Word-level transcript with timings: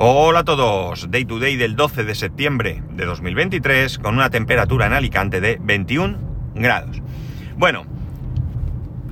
Hola 0.00 0.38
a 0.38 0.44
todos, 0.44 1.10
Day 1.10 1.24
to 1.24 1.40
Day 1.40 1.56
del 1.56 1.74
12 1.74 2.04
de 2.04 2.14
septiembre 2.14 2.84
de 2.92 3.04
2023 3.04 3.98
con 3.98 4.14
una 4.14 4.30
temperatura 4.30 4.86
en 4.86 4.92
Alicante 4.92 5.40
de 5.40 5.58
21 5.60 6.16
grados. 6.54 7.02
Bueno, 7.56 7.82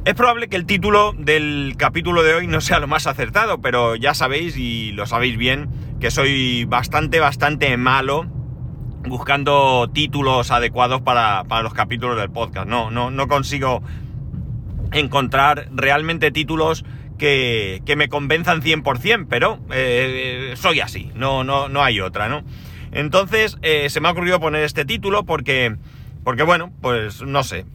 es 0.04 0.14
probable 0.14 0.46
que 0.46 0.54
el 0.54 0.64
título 0.64 1.12
del 1.18 1.74
capítulo 1.76 2.22
de 2.22 2.34
hoy 2.34 2.46
no 2.46 2.60
sea 2.60 2.78
lo 2.78 2.86
más 2.86 3.08
acertado, 3.08 3.60
pero 3.60 3.96
ya 3.96 4.14
sabéis 4.14 4.56
y 4.56 4.92
lo 4.92 5.06
sabéis 5.06 5.36
bien 5.36 5.68
que 5.98 6.12
soy 6.12 6.66
bastante, 6.66 7.18
bastante 7.18 7.76
malo 7.76 8.28
buscando 9.08 9.90
títulos 9.92 10.52
adecuados 10.52 11.00
para, 11.00 11.42
los 11.64 11.74
capítulos 11.74 12.16
del 12.16 12.30
podcast. 12.30 12.68
No, 12.68 12.92
no, 12.92 13.10
no 13.10 13.26
consigo 13.26 13.82
encontrar 14.92 15.68
realmente 15.74 16.30
títulos 16.30 16.84
que, 17.16 17.82
me 17.96 18.08
convenzan 18.08 18.62
100%, 18.62 19.26
pero 19.28 19.58
eh, 19.70 20.54
soy 20.56 20.80
así, 20.80 21.10
no, 21.14 21.44
no, 21.44 21.68
no 21.68 21.82
hay 21.82 22.00
otra, 22.00 22.28
¿no? 22.28 22.42
Entonces 22.92 23.58
eh, 23.62 23.90
se 23.90 24.00
me 24.00 24.08
ha 24.08 24.12
ocurrido 24.12 24.40
poner 24.40 24.62
este 24.62 24.84
título 24.84 25.24
porque, 25.24 25.76
porque 26.24 26.42
bueno, 26.42 26.72
pues 26.80 27.22
no 27.22 27.42
sé, 27.42 27.66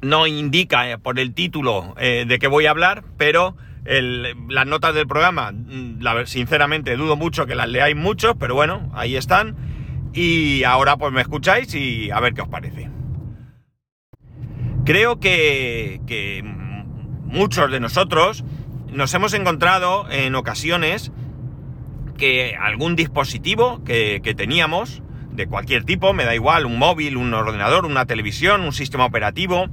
no 0.00 0.26
indica 0.26 0.90
eh, 0.90 0.98
por 0.98 1.18
el 1.18 1.34
título 1.34 1.94
de 1.98 2.38
qué 2.38 2.46
voy 2.46 2.66
a 2.66 2.70
hablar, 2.70 3.04
pero 3.16 3.56
las 3.84 4.66
notas 4.66 4.94
del 4.94 5.06
programa, 5.06 5.52
mm, 5.52 6.00
sinceramente 6.26 6.96
dudo 6.96 7.16
mucho 7.16 7.46
que 7.46 7.54
las 7.54 7.68
leáis 7.68 7.96
muchos, 7.96 8.36
pero 8.38 8.54
bueno, 8.54 8.90
ahí 8.94 9.16
están. 9.16 9.56
Y 10.12 10.64
ahora 10.64 10.96
pues 10.96 11.12
me 11.12 11.20
escucháis 11.20 11.74
y 11.74 12.10
a 12.10 12.20
ver 12.20 12.34
qué 12.34 12.42
os 12.42 12.48
parece. 12.48 12.90
Creo 14.84 15.20
que, 15.20 16.00
que 16.06 16.42
muchos 17.28 17.70
de 17.70 17.80
nosotros 17.80 18.44
nos 18.90 19.12
hemos 19.14 19.34
encontrado 19.34 20.10
en 20.10 20.34
ocasiones 20.34 21.12
que 22.16 22.56
algún 22.60 22.96
dispositivo 22.96 23.82
que, 23.84 24.34
teníamos, 24.36 25.02
de 25.30 25.46
cualquier 25.46 25.84
tipo, 25.84 26.12
me 26.12 26.24
da 26.24 26.34
igual, 26.34 26.66
un 26.66 26.78
móvil, 26.78 27.16
un 27.16 27.32
ordenador, 27.32 27.84
una 27.84 28.06
televisión, 28.06 28.62
un 28.62 28.72
sistema 28.72 29.04
operativo, 29.04 29.66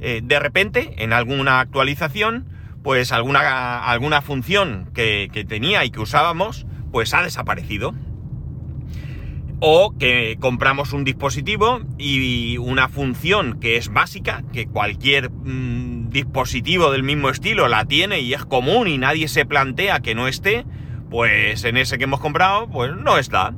eh, 0.00 0.20
de 0.22 0.38
repente, 0.38 1.02
en 1.02 1.12
alguna 1.12 1.60
actualización, 1.60 2.46
pues 2.82 3.12
alguna, 3.12 3.84
alguna 3.84 4.22
función 4.22 4.90
que, 4.94 5.28
que 5.32 5.44
tenía 5.44 5.84
y 5.84 5.90
que 5.90 6.00
usábamos, 6.00 6.66
pues 6.92 7.12
ha 7.12 7.22
desaparecido. 7.22 7.94
O 9.60 9.94
que 9.98 10.38
compramos 10.40 10.94
un 10.94 11.04
dispositivo 11.04 11.80
y 11.98 12.56
una 12.56 12.88
función 12.88 13.60
que 13.60 13.76
es 13.76 13.92
básica, 13.92 14.42
que 14.54 14.66
cualquier 14.66 15.30
mm, 15.30 16.08
dispositivo 16.08 16.90
del 16.90 17.02
mismo 17.02 17.28
estilo 17.28 17.68
la 17.68 17.84
tiene 17.84 18.20
y 18.20 18.32
es 18.32 18.46
común 18.46 18.88
y 18.88 18.96
nadie 18.96 19.28
se 19.28 19.44
plantea 19.44 20.00
que 20.00 20.14
no 20.14 20.28
esté, 20.28 20.64
pues 21.10 21.64
en 21.64 21.76
ese 21.76 21.98
que 21.98 22.04
hemos 22.04 22.20
comprado, 22.20 22.70
pues 22.70 22.92
no 22.96 23.18
está. 23.18 23.54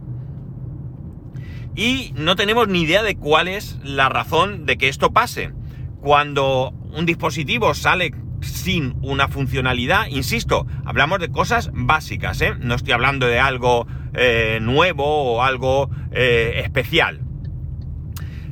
Y 1.74 2.12
no 2.16 2.36
tenemos 2.36 2.68
ni 2.68 2.82
idea 2.82 3.02
de 3.02 3.16
cuál 3.16 3.46
es 3.46 3.78
la 3.82 4.08
razón 4.08 4.66
de 4.66 4.76
que 4.76 4.88
esto 4.88 5.12
pase. 5.12 5.52
Cuando 6.00 6.70
un 6.94 7.06
dispositivo 7.06 7.74
sale 7.74 8.12
sin 8.40 8.96
una 9.02 9.28
funcionalidad, 9.28 10.06
insisto, 10.08 10.66
hablamos 10.84 11.20
de 11.20 11.30
cosas 11.30 11.70
básicas, 11.72 12.40
¿eh? 12.42 12.54
No 12.58 12.74
estoy 12.74 12.92
hablando 12.92 13.26
de 13.26 13.38
algo 13.38 13.86
eh, 14.14 14.58
nuevo 14.60 15.04
o 15.04 15.42
algo 15.42 15.90
eh, 16.12 16.62
especial. 16.64 17.20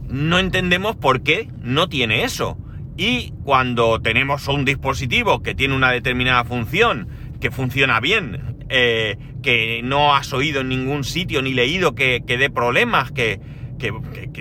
No 0.09 0.39
entendemos 0.39 0.97
por 0.97 1.23
qué 1.23 1.49
no 1.61 1.89
tiene 1.89 2.25
eso. 2.25 2.59
Y 2.97 3.33
cuando 3.45 4.01
tenemos 4.01 4.49
un 4.49 4.65
dispositivo 4.65 5.43
que 5.43 5.55
tiene 5.55 5.75
una 5.75 5.91
determinada 5.93 6.45
función, 6.45 7.09
que 7.41 7.51
funciona 7.51 8.01
bien, 8.01 8.57
que 9.43 9.81
no 9.83 10.15
has 10.15 10.33
oído 10.33 10.61
en 10.61 10.69
ningún 10.69 11.05
sitio 11.05 11.43
ni 11.43 11.55
leído 11.55 11.95
que, 11.95 12.23
dé 12.27 12.51
problemas, 12.51 13.11
que, 13.11 13.41
que, 13.79 13.93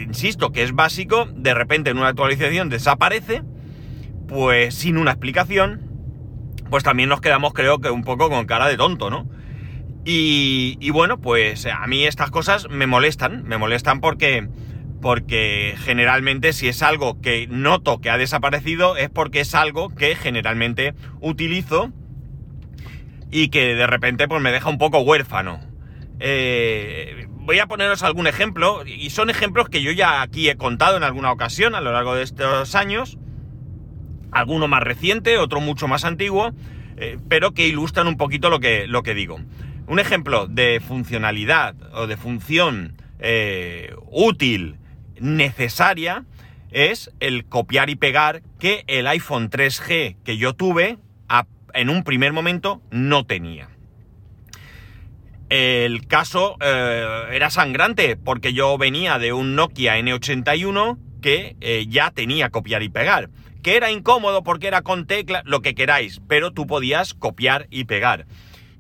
insisto, 0.02 0.52
que 0.52 0.64
es 0.64 0.74
básico, 0.74 1.28
de 1.34 1.54
repente 1.54 1.90
en 1.90 1.98
una 1.98 2.10
actualización 2.10 2.70
desaparece, 2.70 3.44
pues 4.28 4.76
sin 4.76 4.98
una 4.98 5.12
explicación, 5.12 5.82
pues 6.70 6.84
también 6.84 7.10
nos 7.10 7.22
quedamos 7.22 7.54
creo 7.54 7.80
que 7.80 7.90
un 7.90 8.04
poco 8.04 8.30
con 8.30 8.46
cara 8.46 8.68
de 8.68 8.78
tonto, 8.78 9.10
¿no? 9.10 9.28
Y, 10.12 10.90
bueno, 10.90 11.22
pues 11.22 11.68
a 11.68 11.86
mí 11.86 12.04
estas 12.04 12.32
cosas 12.32 12.68
me 12.68 12.88
molestan, 12.88 13.44
me 13.44 13.60
molestan 13.60 14.02
porque, 14.02 14.48
porque 15.04 15.76
generalmente 15.78 16.52
si 16.52 16.68
es 16.68 16.82
algo 16.82 17.22
que 17.22 17.46
noto 17.48 18.02
que 18.02 18.10
ha 18.10 18.18
desaparecido 18.18 18.98
es 18.98 19.12
porque 19.12 19.42
es 19.42 19.54
algo 19.54 19.94
que 19.94 20.16
generalmente 20.16 20.96
utilizo 21.22 21.92
y 23.30 23.50
que 23.50 23.76
de 23.76 23.86
repente 23.86 24.28
pues 24.28 24.42
me 24.42 24.52
deja 24.52 24.68
un 24.68 24.80
poco 24.80 25.00
huérfano. 25.02 25.60
Eh, 26.20 27.28
voy 27.42 27.60
a 27.60 27.68
poneros 27.68 28.02
algún 28.02 28.26
ejemplo, 28.26 28.84
y 28.88 29.12
son 29.12 29.30
ejemplos 29.30 29.70
que 29.70 29.84
yo 29.84 29.92
ya 29.92 30.24
aquí 30.24 30.50
he 30.50 30.58
contado 30.58 30.98
en 30.98 31.04
alguna 31.04 31.32
ocasión 31.32 31.76
a 31.76 31.82
lo 31.82 31.92
largo 31.92 32.16
de 32.16 32.24
estos 32.24 32.74
años, 32.74 33.20
alguno 34.32 34.68
más 34.68 34.82
reciente, 34.82 35.38
otro 35.38 35.62
mucho 35.62 35.88
más 35.88 36.04
antiguo, 36.04 36.52
eh, 36.98 37.20
pero 37.30 37.54
que 37.54 37.68
ilustran 37.68 38.08
un 38.08 38.18
poquito 38.18 38.50
lo 38.50 38.60
que, 38.60 38.88
lo 38.88 39.04
que 39.04 39.14
digo. 39.14 39.40
Un 39.90 39.98
ejemplo 39.98 40.46
de 40.46 40.82
funcionalidad 40.88 41.74
o 41.94 42.06
de 42.06 42.16
función 42.16 42.94
eh, 43.18 43.96
útil, 44.12 44.76
necesaria, 45.20 46.26
es 46.70 47.12
el 47.20 47.46
copiar 47.46 47.90
y 47.90 47.96
pegar 47.96 48.44
que 48.60 48.84
el 48.86 49.08
iPhone 49.08 49.50
3G 49.50 50.18
que 50.24 50.38
yo 50.38 50.54
tuve 50.54 51.00
en 51.74 51.90
un 51.90 52.04
primer 52.04 52.34
momento 52.34 52.84
no 52.92 53.26
tenía. 53.26 53.70
El 55.50 56.06
caso 56.06 56.58
eh, 56.62 57.24
era 57.32 57.50
sangrante 57.50 58.16
porque 58.16 58.54
yo 58.54 58.78
venía 58.78 59.18
de 59.18 59.34
un 59.34 59.56
Nokia 59.56 59.98
N81 59.98 61.00
que 61.20 61.56
eh, 61.62 61.88
ya 61.90 62.12
tenía 62.12 62.52
copiar 62.52 62.84
y 62.84 62.90
pegar. 62.90 63.32
Que 63.64 63.76
era 63.76 63.90
incómodo 63.90 64.44
porque 64.44 64.68
era 64.68 64.84
con 64.84 65.08
tecla, 65.08 65.42
lo 65.46 65.64
que 65.64 65.74
queráis, 65.74 66.22
pero 66.28 66.52
tú 66.52 66.68
podías 66.68 67.16
copiar 67.16 67.66
y 67.72 67.86
pegar 67.86 68.28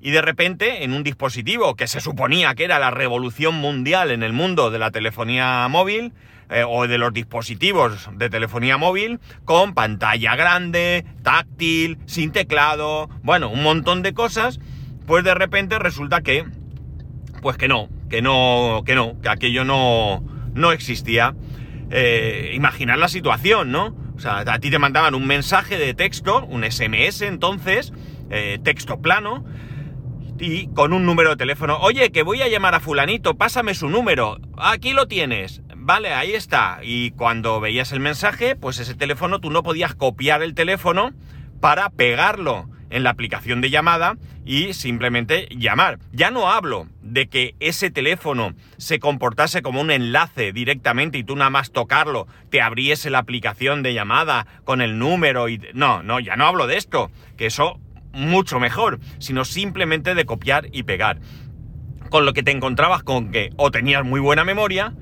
y 0.01 0.11
de 0.11 0.21
repente 0.21 0.83
en 0.83 0.93
un 0.93 1.03
dispositivo 1.03 1.75
que 1.75 1.87
se 1.87 1.99
suponía 1.99 2.55
que 2.55 2.63
era 2.63 2.79
la 2.79 2.91
revolución 2.91 3.55
mundial 3.55 4.11
en 4.11 4.23
el 4.23 4.33
mundo 4.33 4.71
de 4.71 4.79
la 4.79 4.91
telefonía 4.91 5.67
móvil 5.69 6.13
eh, 6.49 6.63
o 6.67 6.87
de 6.87 6.97
los 6.97 7.13
dispositivos 7.13 8.09
de 8.13 8.29
telefonía 8.29 8.77
móvil 8.77 9.19
con 9.45 9.73
pantalla 9.73 10.35
grande, 10.35 11.05
táctil, 11.21 11.97
sin 12.05 12.31
teclado, 12.31 13.09
bueno, 13.23 13.49
un 13.49 13.61
montón 13.61 14.01
de 14.01 14.13
cosas, 14.13 14.59
pues 15.05 15.23
de 15.23 15.35
repente 15.35 15.79
resulta 15.79 16.21
que 16.21 16.45
pues 17.41 17.57
que 17.57 17.67
no, 17.67 17.89
que 18.09 18.21
no, 18.21 18.83
que 18.85 18.95
no, 18.95 19.19
que 19.21 19.29
aquello 19.29 19.63
no 19.63 20.23
no 20.53 20.71
existía. 20.71 21.35
Eh, 21.91 22.51
imaginar 22.53 22.99
la 22.99 23.07
situación, 23.07 23.71
¿no? 23.71 23.95
O 24.15 24.19
sea, 24.19 24.39
a 24.39 24.59
ti 24.59 24.69
te 24.69 24.79
mandaban 24.79 25.15
un 25.15 25.25
mensaje 25.25 25.77
de 25.77 25.93
texto, 25.93 26.45
un 26.45 26.63
SMS 26.63 27.21
entonces, 27.21 27.93
eh, 28.29 28.59
texto 28.63 29.01
plano, 29.01 29.43
y 30.39 30.67
con 30.67 30.93
un 30.93 31.05
número 31.05 31.31
de 31.31 31.35
teléfono. 31.35 31.77
Oye, 31.79 32.11
que 32.11 32.23
voy 32.23 32.41
a 32.41 32.47
llamar 32.47 32.75
a 32.75 32.79
fulanito, 32.79 33.35
pásame 33.35 33.73
su 33.73 33.89
número. 33.89 34.39
Aquí 34.57 34.93
lo 34.93 35.07
tienes. 35.07 35.61
Vale, 35.75 36.13
ahí 36.13 36.33
está. 36.33 36.79
Y 36.81 37.11
cuando 37.11 37.59
veías 37.59 37.91
el 37.91 37.99
mensaje, 37.99 38.55
pues 38.55 38.79
ese 38.79 38.95
teléfono 38.95 39.39
tú 39.39 39.49
no 39.49 39.63
podías 39.63 39.95
copiar 39.95 40.41
el 40.41 40.53
teléfono 40.53 41.11
para 41.59 41.89
pegarlo 41.89 42.69
en 42.89 43.03
la 43.03 43.11
aplicación 43.11 43.61
de 43.61 43.69
llamada 43.69 44.17
y 44.45 44.73
simplemente 44.73 45.47
llamar. 45.51 45.99
Ya 46.11 46.31
no 46.31 46.49
hablo 46.49 46.87
de 47.01 47.27
que 47.27 47.55
ese 47.59 47.91
teléfono 47.91 48.53
se 48.77 48.99
comportase 48.99 49.61
como 49.61 49.81
un 49.81 49.91
enlace 49.91 50.53
directamente 50.53 51.17
y 51.17 51.23
tú 51.23 51.35
nada 51.35 51.49
más 51.49 51.71
tocarlo 51.71 52.27
te 52.49 52.61
abriese 52.61 53.09
la 53.09 53.19
aplicación 53.19 53.83
de 53.83 53.93
llamada 53.93 54.47
con 54.63 54.81
el 54.81 54.97
número 54.97 55.49
y... 55.49 55.61
No, 55.73 56.01
no, 56.01 56.19
ya 56.19 56.35
no 56.35 56.47
hablo 56.47 56.65
de 56.65 56.77
esto. 56.77 57.11
Que 57.37 57.45
eso 57.45 57.79
mucho 58.13 58.59
mejor, 58.59 58.99
sino 59.19 59.45
simplemente 59.45 60.15
de 60.15 60.25
copiar 60.25 60.67
y 60.71 60.83
pegar. 60.83 61.19
Con 62.09 62.25
lo 62.25 62.33
que 62.33 62.43
te 62.43 62.51
encontrabas 62.51 63.03
con 63.03 63.31
que 63.31 63.51
o 63.55 63.71
tenías 63.71 64.03
muy 64.03 64.19
buena 64.19 64.43
memoria, 64.43 64.93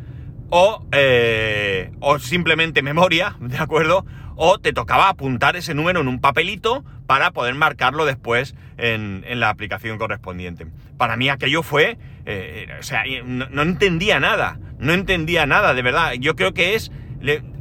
o, 0.49 0.85
eh, 0.91 1.91
o 1.99 2.19
simplemente 2.19 2.81
memoria, 2.81 3.35
¿de 3.39 3.57
acuerdo? 3.57 4.05
O 4.35 4.59
te 4.59 4.73
tocaba 4.73 5.09
apuntar 5.09 5.55
ese 5.55 5.73
número 5.73 6.01
en 6.01 6.07
un 6.07 6.19
papelito 6.19 6.85
para 7.07 7.31
poder 7.31 7.55
marcarlo 7.55 8.05
después 8.05 8.55
en, 8.77 9.23
la 9.39 9.49
aplicación 9.49 9.97
correspondiente. 9.97 10.67
Para 10.97 11.15
mí 11.15 11.29
aquello 11.29 11.63
fue, 11.63 11.97
eh, 12.25 12.67
o 12.79 12.83
sea, 12.83 13.03
no, 13.25 13.61
entendía 13.61 14.19
nada, 14.19 14.59
no 14.77 14.93
entendía 14.93 15.45
nada, 15.45 15.73
de 15.73 15.81
verdad. 15.81 16.13
Yo 16.19 16.35
creo 16.35 16.53
que 16.53 16.75
es, 16.75 16.91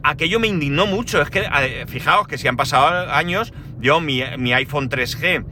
aquello 0.02 0.40
me 0.40 0.48
indignó 0.48 0.87
mucho, 0.87 1.22
es 1.22 1.31
que, 1.31 1.48
fijaos 1.87 2.26
que 2.26 2.38
si 2.38 2.48
han 2.48 2.56
pasado 2.56 3.10
años, 3.10 3.54
yo 3.78 4.00
mi, 4.00 4.23
iPhone 4.23 4.88
3G 4.88 5.44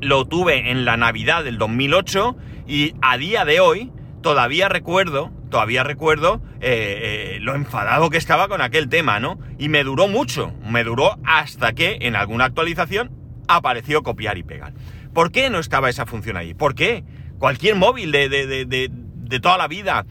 lo 0.00 0.26
tuve 0.26 0.70
en 0.70 0.84
la 0.84 0.96
Navidad 0.96 1.44
del 1.44 1.58
2008 1.58 2.36
y 2.66 2.94
a 3.02 3.16
día 3.16 3.44
de 3.44 3.60
hoy 3.60 3.92
todavía 4.22 4.68
recuerdo, 4.68 5.30
todavía 5.50 5.84
recuerdo 5.84 6.42
eh, 6.60 7.36
eh, 7.36 7.38
lo 7.40 7.54
enfadado 7.54 8.10
que 8.10 8.16
estaba 8.18 8.48
con 8.48 8.60
aquel 8.60 8.88
tema, 8.88 9.20
¿no? 9.20 9.38
Y 9.58 9.68
me 9.68 9.84
duró 9.84 10.08
mucho, 10.08 10.54
me 10.64 10.84
duró 10.84 11.18
hasta 11.24 11.72
que 11.72 11.98
en 12.00 12.16
alguna 12.16 12.46
actualización 12.46 13.10
apareció 13.48 14.02
copiar 14.02 14.38
y 14.38 14.42
pegar. 14.42 14.72
¿Por 15.12 15.30
qué 15.30 15.50
no 15.50 15.58
estaba 15.58 15.90
esa 15.90 16.06
función 16.06 16.36
ahí? 16.36 16.54
¿Por 16.54 16.74
qué? 16.74 17.04
Cualquier 17.38 17.76
móvil 17.76 18.12
de, 18.12 18.28
de, 18.28 18.46
de, 18.46 18.90
de 18.90 19.40
toda 19.40 19.58
la 19.58 19.68
vida 19.68 20.06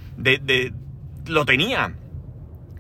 lo 1.28 1.46
tenía. 1.46 1.96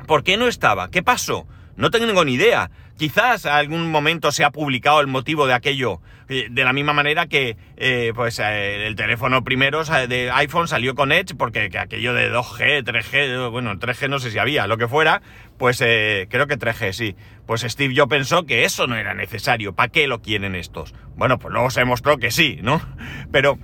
¿Por 0.08 0.24
qué 0.24 0.38
no 0.38 0.48
estaba? 0.48 0.90
¿Qué 0.90 1.04
pasó? 1.04 1.48
No 1.76 1.90
tengo 1.90 2.26
ni 2.26 2.34
idea. 2.34 2.70
Quizás 2.98 3.46
algún 3.46 3.90
momento 3.90 4.32
se 4.32 4.44
ha 4.44 4.52
publicado 4.52 5.02
el 5.02 5.08
motivo 5.08 5.48
de 5.48 5.54
aquello. 5.54 6.02
Eh, 6.30 6.48
de 6.50 6.64
la 6.64 6.72
misma 6.72 6.94
manera 6.94 7.28
que 7.28 7.58
eh, 7.76 8.14
pues 8.16 8.40
eh, 8.40 8.88
el 8.88 8.96
teléfono 8.96 9.44
primero 9.44 9.84
de 9.84 10.32
iPhone 10.32 10.70
salió 10.70 10.96
con 10.96 11.12
Edge 11.12 11.36
porque 11.36 11.70
aquello 11.78 12.14
de 12.14 12.32
2G, 12.32 12.86
3G, 12.86 13.52
bueno, 13.52 13.74
3G 13.78 14.08
no 14.08 14.18
sé 14.18 14.32
si 14.32 14.40
había, 14.40 14.66
lo 14.66 14.78
que 14.78 14.88
fuera, 14.88 15.22
pues 15.58 15.80
creo 15.80 16.48
que 16.48 16.58
3G 16.58 16.94
sí. 16.94 17.16
Pues 17.46 17.62
Steve 17.62 17.94
Jobs 17.98 18.10
pensó 18.10 18.46
que 18.46 18.64
eso 18.64 18.88
no 18.88 18.96
era 18.96 19.14
necesario. 19.14 19.74
¿Para 19.74 19.90
qué 19.90 20.08
lo 20.08 20.22
quieren 20.22 20.56
estos? 20.56 20.94
Bueno, 21.18 21.38
pues 21.38 21.52
luego 21.52 21.70
se 21.70 21.82
demostró 21.82 22.18
que 22.18 22.32
sí, 22.32 22.60
¿no? 22.62 22.82
Pero, 23.32 23.60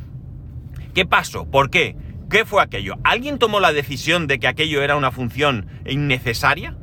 ¿qué 0.94 1.06
pasó? 1.06 1.50
¿Por 1.50 1.69
qué? 1.69 1.95
¿Qué 2.30 2.44
fue 2.44 2.62
aquello? 2.62 2.95
¿Alguien 3.06 3.39
tomó 3.39 3.62
la 3.62 3.71
decisión 3.71 4.27
de 4.27 4.39
que 4.39 4.47
aquello 4.47 4.81
era 4.81 4.97
una 4.97 5.12
función 5.12 5.69
innecesaria? 5.85 6.75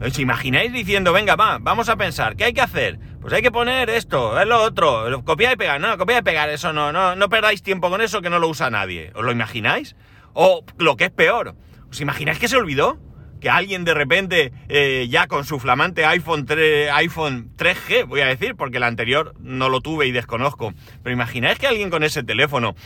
¿Os 0.00 0.16
imagináis 0.20 0.72
diciendo, 0.72 1.12
venga, 1.12 1.34
va, 1.34 1.58
vamos 1.58 1.88
a 1.88 1.96
pensar, 1.96 2.36
¿qué 2.36 2.44
hay 2.44 2.52
que 2.52 2.60
hacer? 2.60 3.00
Pues 3.20 3.32
hay 3.32 3.42
que 3.42 3.50
poner 3.50 3.90
esto, 3.90 4.40
es 4.40 4.46
lo 4.46 4.62
otro, 4.62 5.24
copiar 5.24 5.54
y 5.54 5.56
pegar, 5.56 5.80
no, 5.80 5.98
copiar 5.98 6.20
y 6.20 6.24
pegar, 6.24 6.48
eso 6.50 6.72
no, 6.72 6.92
no, 6.92 7.16
no 7.16 7.28
perdáis 7.28 7.64
tiempo 7.64 7.90
con 7.90 8.00
eso 8.00 8.22
que 8.22 8.30
no 8.30 8.38
lo 8.38 8.48
usa 8.48 8.70
nadie. 8.70 9.10
¿Os 9.16 9.24
lo 9.24 9.32
imagináis? 9.32 9.96
O 10.34 10.64
lo 10.78 10.96
que 10.96 11.06
es 11.06 11.10
peor, 11.10 11.56
¿os 11.90 12.00
imagináis 12.00 12.38
que 12.38 12.46
se 12.46 12.56
olvidó? 12.56 13.00
Que 13.40 13.50
alguien 13.50 13.84
de 13.84 13.94
repente, 13.94 14.52
eh, 14.68 15.08
ya 15.10 15.26
con 15.26 15.44
su 15.44 15.58
flamante 15.58 16.04
iPhone 16.04 16.46
3, 16.46 16.92
iPhone 16.92 17.50
3G, 17.56 18.06
voy 18.06 18.20
a 18.20 18.26
decir, 18.26 18.54
porque 18.54 18.76
el 18.76 18.84
anterior 18.84 19.34
no 19.40 19.68
lo 19.68 19.80
tuve 19.80 20.06
y 20.06 20.12
desconozco, 20.12 20.74
pero 21.02 21.12
imagináis 21.12 21.58
que 21.58 21.66
alguien 21.66 21.90
con 21.90 22.04
ese 22.04 22.22
teléfono 22.22 22.76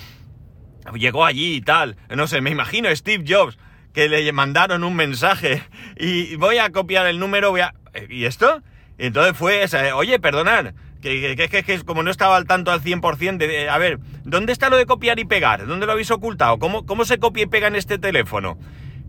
llegó 0.95 1.27
allí 1.27 1.57
y 1.57 1.61
tal, 1.61 1.97
no 2.09 2.27
sé, 2.27 2.41
me 2.41 2.51
imagino 2.51 2.95
Steve 2.97 3.25
Jobs, 3.29 3.59
que 3.93 4.09
le 4.09 4.31
mandaron 4.33 4.85
un 4.85 4.95
mensaje 4.95 5.63
y 5.97 6.37
voy 6.37 6.59
a 6.59 6.71
copiar 6.71 7.07
el 7.07 7.19
número, 7.19 7.51
voy 7.51 7.61
a... 7.61 7.75
¿Y 8.09 8.25
esto? 8.25 8.63
Entonces 8.99 9.37
fue, 9.37 9.67
oye, 9.93 10.19
perdonad, 10.19 10.73
que, 11.01 11.37
que, 11.37 11.63
que, 11.63 11.85
como 11.85 12.03
no 12.03 12.11
estaba 12.11 12.37
al 12.37 12.47
tanto 12.47 12.71
al 12.71 12.83
100% 12.83 13.37
de, 13.37 13.69
a 13.69 13.77
ver, 13.79 13.99
¿dónde 14.25 14.53
está 14.53 14.71
lo 14.71 14.77
de 14.77 14.87
copiar 14.87 15.19
y 15.19 15.25
pegar? 15.25 15.67
¿Dónde 15.67 15.87
lo 15.87 15.93
habéis 15.93 16.11
ocultado? 16.11 16.59
¿Cómo, 16.59 16.87
cómo 16.87 17.05
se 17.05 17.19
copia 17.19 17.43
y 17.43 17.47
pega 17.47 17.67
en 17.67 17.77
este 17.77 17.99
teléfono? 17.99 18.59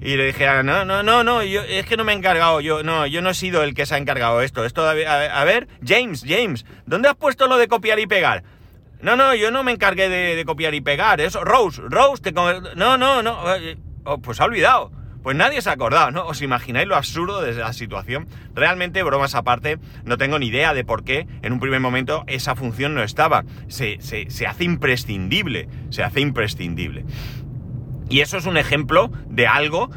Y 0.01 0.17
le 0.17 0.25
dije, 0.25 0.47
ah, 0.47 0.63
no, 0.63 0.83
no, 0.83 1.01
no, 1.01 1.23
no, 1.23 1.43
yo, 1.43 1.61
es 1.61 1.85
que 1.85 1.95
no 1.95 2.03
me 2.03 2.11
he 2.11 2.15
encargado, 2.15 2.59
yo 2.59 2.83
no, 2.83 3.07
yo 3.07 3.21
no 3.21 3.29
he 3.29 3.33
sido 3.33 3.63
el 3.63 3.73
que 3.73 3.85
se 3.85 3.95
ha 3.95 3.97
encargado 3.97 4.41
esto. 4.41 4.65
Esto, 4.65 4.85
a, 4.85 4.91
a 4.91 5.43
ver, 5.45 5.67
James, 5.85 6.25
James, 6.27 6.65
¿dónde 6.85 7.07
has 7.07 7.15
puesto 7.15 7.47
lo 7.47 7.57
de 7.57 7.69
copiar 7.69 7.99
y 7.99 8.07
pegar? 8.07 8.43
No, 9.03 9.17
no, 9.17 9.35
yo 9.35 9.51
no 9.51 9.63
me 9.63 9.73
encargué 9.73 10.07
de, 10.07 10.45
copiar 10.45 10.73
y 10.73 10.81
pegar, 10.81 11.19
eso, 11.19 11.43
Rose, 11.43 11.81
Rose, 11.89 12.23
te... 12.23 12.31
no, 12.31 12.97
no, 12.97 13.21
no, 13.21 13.37
Oh, 14.05 14.19
pues 14.19 14.39
ha 14.41 14.45
olvidado. 14.45 14.91
Pues 15.23 15.37
nadie 15.37 15.61
se 15.61 15.69
ha 15.69 15.73
acordado, 15.73 16.11
¿no? 16.11 16.25
¿Os 16.25 16.41
imagináis 16.41 16.85
lo 16.85 16.97
absurdo 16.97 17.41
de 17.41 17.53
la 17.53 17.71
situación? 17.71 18.27
Realmente, 18.53 19.01
bromas 19.03 19.35
aparte, 19.35 19.79
no 20.03 20.17
tengo 20.17 20.37
ni 20.37 20.47
idea 20.47 20.73
de 20.73 20.83
por 20.83 21.05
qué 21.05 21.27
en 21.41 21.53
un 21.53 21.61
primer 21.61 21.79
momento 21.79 22.25
esa 22.27 22.55
función 22.55 22.93
no 22.93 23.03
estaba. 23.03 23.45
Se, 23.69 23.99
se 24.01 24.47
hace 24.47 24.65
imprescindible, 24.65 25.69
se 25.91 26.03
hace 26.03 26.19
imprescindible. 26.19 27.05
Y 28.09 28.19
eso 28.19 28.37
es 28.37 28.45
un 28.45 28.57
ejemplo 28.57 29.11
de 29.29 29.47
algo 29.47 29.89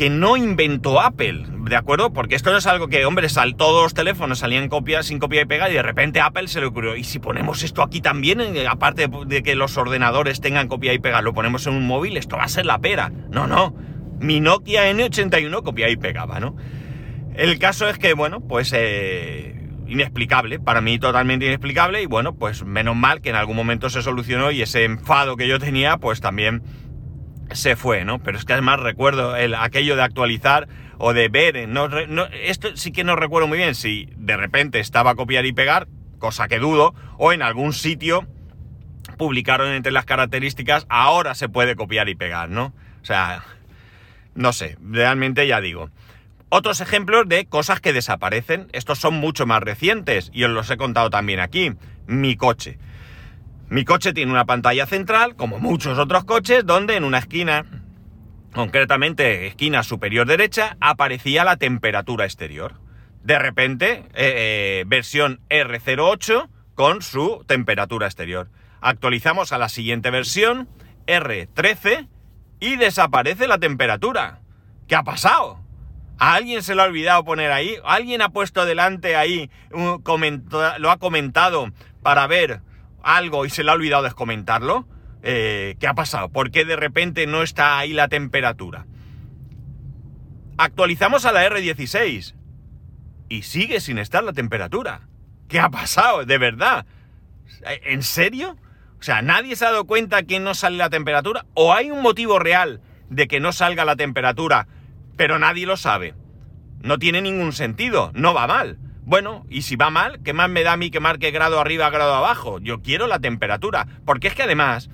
que 0.00 0.08
no 0.08 0.38
inventó 0.38 0.98
Apple, 0.98 1.44
¿de 1.68 1.76
acuerdo? 1.76 2.10
Porque 2.10 2.34
esto 2.34 2.50
no 2.50 2.56
es 2.56 2.66
algo 2.66 2.88
que, 2.88 3.04
hombre, 3.04 3.28
sal, 3.28 3.54
todos 3.54 3.82
los 3.82 3.92
teléfonos 3.92 4.38
salían 4.38 4.70
copia, 4.70 5.02
sin 5.02 5.18
copia 5.18 5.42
y 5.42 5.44
pega 5.44 5.68
y 5.68 5.74
de 5.74 5.82
repente 5.82 6.22
Apple 6.22 6.48
se 6.48 6.58
le 6.58 6.64
ocurrió, 6.64 6.96
¿y 6.96 7.04
si 7.04 7.18
ponemos 7.18 7.62
esto 7.62 7.82
aquí 7.82 8.00
también, 8.00 8.40
aparte 8.66 9.10
de 9.26 9.42
que 9.42 9.54
los 9.54 9.76
ordenadores 9.76 10.40
tengan 10.40 10.68
copia 10.68 10.94
y 10.94 11.00
pega, 11.00 11.20
lo 11.20 11.34
ponemos 11.34 11.66
en 11.66 11.74
un 11.74 11.86
móvil, 11.86 12.16
esto 12.16 12.38
va 12.38 12.44
a 12.44 12.48
ser 12.48 12.64
la 12.64 12.78
pera? 12.78 13.12
No, 13.28 13.46
no, 13.46 13.76
mi 14.20 14.40
Nokia 14.40 14.90
N81 14.90 15.62
copia 15.62 15.90
y 15.90 15.96
pegaba, 15.96 16.40
¿no? 16.40 16.56
El 17.34 17.58
caso 17.58 17.86
es 17.86 17.98
que, 17.98 18.14
bueno, 18.14 18.40
pues... 18.40 18.72
Eh, 18.74 19.54
inexplicable, 19.86 20.60
para 20.60 20.80
mí 20.80 21.00
totalmente 21.00 21.46
inexplicable 21.46 22.00
y 22.00 22.06
bueno, 22.06 22.36
pues 22.36 22.64
menos 22.64 22.94
mal 22.94 23.20
que 23.20 23.30
en 23.30 23.34
algún 23.34 23.56
momento 23.56 23.90
se 23.90 24.02
solucionó 24.02 24.52
y 24.52 24.62
ese 24.62 24.84
enfado 24.84 25.36
que 25.36 25.48
yo 25.48 25.58
tenía 25.58 25.96
pues 25.96 26.20
también 26.20 26.62
se 27.52 27.76
fue, 27.76 28.04
¿no? 28.04 28.18
Pero 28.18 28.38
es 28.38 28.44
que 28.44 28.52
además 28.52 28.80
recuerdo 28.80 29.36
el, 29.36 29.54
aquello 29.54 29.96
de 29.96 30.02
actualizar 30.02 30.68
o 30.98 31.12
de 31.12 31.28
ver, 31.28 31.68
no, 31.68 31.88
esto 32.32 32.76
sí 32.76 32.92
que 32.92 33.04
no 33.04 33.16
recuerdo 33.16 33.48
muy 33.48 33.58
bien 33.58 33.74
si 33.74 34.08
de 34.16 34.36
repente 34.36 34.80
estaba 34.80 35.14
copiar 35.14 35.46
y 35.46 35.52
pegar, 35.52 35.88
cosa 36.18 36.48
que 36.48 36.58
dudo, 36.58 36.94
o 37.16 37.32
en 37.32 37.42
algún 37.42 37.72
sitio 37.72 38.26
publicaron 39.16 39.72
entre 39.72 39.92
las 39.92 40.04
características, 40.04 40.86
ahora 40.88 41.34
se 41.34 41.48
puede 41.48 41.74
copiar 41.74 42.08
y 42.08 42.14
pegar, 42.14 42.50
¿no? 42.50 42.72
O 43.02 43.04
sea, 43.04 43.44
no 44.34 44.52
sé, 44.52 44.76
realmente 44.82 45.46
ya 45.46 45.60
digo. 45.60 45.90
Otros 46.50 46.80
ejemplos 46.80 47.28
de 47.28 47.46
cosas 47.46 47.80
que 47.80 47.92
desaparecen, 47.92 48.68
estos 48.72 48.98
son 48.98 49.14
mucho 49.14 49.46
más 49.46 49.62
recientes 49.62 50.30
y 50.34 50.44
os 50.44 50.50
los 50.50 50.68
he 50.70 50.76
contado 50.76 51.08
también 51.08 51.40
aquí. 51.40 51.72
Mi 52.06 52.36
coche. 52.36 52.78
Mi 53.70 53.84
coche 53.84 54.12
tiene 54.12 54.32
una 54.32 54.46
pantalla 54.46 54.84
central, 54.84 55.36
como 55.36 55.60
muchos 55.60 55.96
otros 55.96 56.24
coches, 56.24 56.66
donde 56.66 56.96
en 56.96 57.04
una 57.04 57.18
esquina, 57.18 57.64
concretamente 58.52 59.46
esquina 59.46 59.84
superior 59.84 60.26
derecha, 60.26 60.76
aparecía 60.80 61.44
la 61.44 61.56
temperatura 61.56 62.24
exterior. 62.24 62.80
De 63.22 63.38
repente, 63.38 64.06
eh, 64.14 64.80
eh, 64.82 64.84
versión 64.88 65.38
R08 65.50 66.48
con 66.74 67.00
su 67.00 67.44
temperatura 67.46 68.08
exterior. 68.08 68.50
Actualizamos 68.80 69.52
a 69.52 69.58
la 69.58 69.68
siguiente 69.68 70.10
versión, 70.10 70.68
R13, 71.06 72.08
y 72.58 72.74
desaparece 72.74 73.46
la 73.46 73.58
temperatura. 73.58 74.40
¿Qué 74.88 74.96
ha 74.96 75.04
pasado? 75.04 75.60
¿A 76.18 76.34
alguien 76.34 76.64
se 76.64 76.74
lo 76.74 76.82
ha 76.82 76.86
olvidado 76.86 77.24
poner 77.24 77.52
ahí? 77.52 77.76
¿Alguien 77.84 78.20
ha 78.20 78.30
puesto 78.30 78.64
delante 78.64 79.14
ahí, 79.14 79.48
lo 79.70 80.90
ha 80.90 80.98
comentado 80.98 81.70
para 82.02 82.26
ver 82.26 82.62
algo 83.02 83.46
y 83.46 83.50
se 83.50 83.64
le 83.64 83.70
ha 83.70 83.74
olvidado 83.74 84.02
descomentarlo? 84.02 84.86
Eh, 85.22 85.76
¿Qué 85.78 85.86
ha 85.86 85.94
pasado? 85.94 86.30
¿Por 86.30 86.50
qué 86.50 86.64
de 86.64 86.76
repente 86.76 87.26
no 87.26 87.42
está 87.42 87.78
ahí 87.78 87.92
la 87.92 88.08
temperatura? 88.08 88.86
Actualizamos 90.56 91.24
a 91.24 91.32
la 91.32 91.48
R16 91.48 92.34
y 93.28 93.42
sigue 93.42 93.80
sin 93.80 93.98
estar 93.98 94.22
la 94.24 94.32
temperatura. 94.32 95.08
¿Qué 95.48 95.58
ha 95.58 95.70
pasado? 95.70 96.24
¿De 96.24 96.38
verdad? 96.38 96.86
¿En 97.64 98.02
serio? 98.02 98.56
O 98.98 99.02
sea, 99.02 99.22
¿nadie 99.22 99.56
se 99.56 99.64
ha 99.64 99.70
dado 99.70 99.86
cuenta 99.86 100.22
que 100.24 100.40
no 100.40 100.54
sale 100.54 100.76
la 100.76 100.90
temperatura? 100.90 101.46
¿O 101.54 101.72
hay 101.72 101.90
un 101.90 102.02
motivo 102.02 102.38
real 102.38 102.82
de 103.08 103.26
que 103.28 103.40
no 103.40 103.52
salga 103.52 103.84
la 103.84 103.96
temperatura, 103.96 104.68
pero 105.16 105.38
nadie 105.38 105.66
lo 105.66 105.76
sabe? 105.76 106.14
No 106.82 106.98
tiene 106.98 107.22
ningún 107.22 107.52
sentido, 107.52 108.10
no 108.14 108.34
va 108.34 108.46
mal. 108.46 108.78
Bueno, 109.10 109.44
y 109.50 109.62
si 109.62 109.74
va 109.74 109.90
mal, 109.90 110.20
¿qué 110.22 110.32
más 110.32 110.48
me 110.48 110.62
da 110.62 110.74
a 110.74 110.76
mí 110.76 110.92
que 110.92 111.00
marque 111.00 111.32
grado 111.32 111.58
arriba, 111.58 111.90
grado 111.90 112.14
abajo? 112.14 112.60
Yo 112.60 112.80
quiero 112.80 113.08
la 113.08 113.18
temperatura. 113.18 113.88
Porque 114.06 114.28
es 114.28 114.36
que 114.36 114.44
además, 114.44 114.88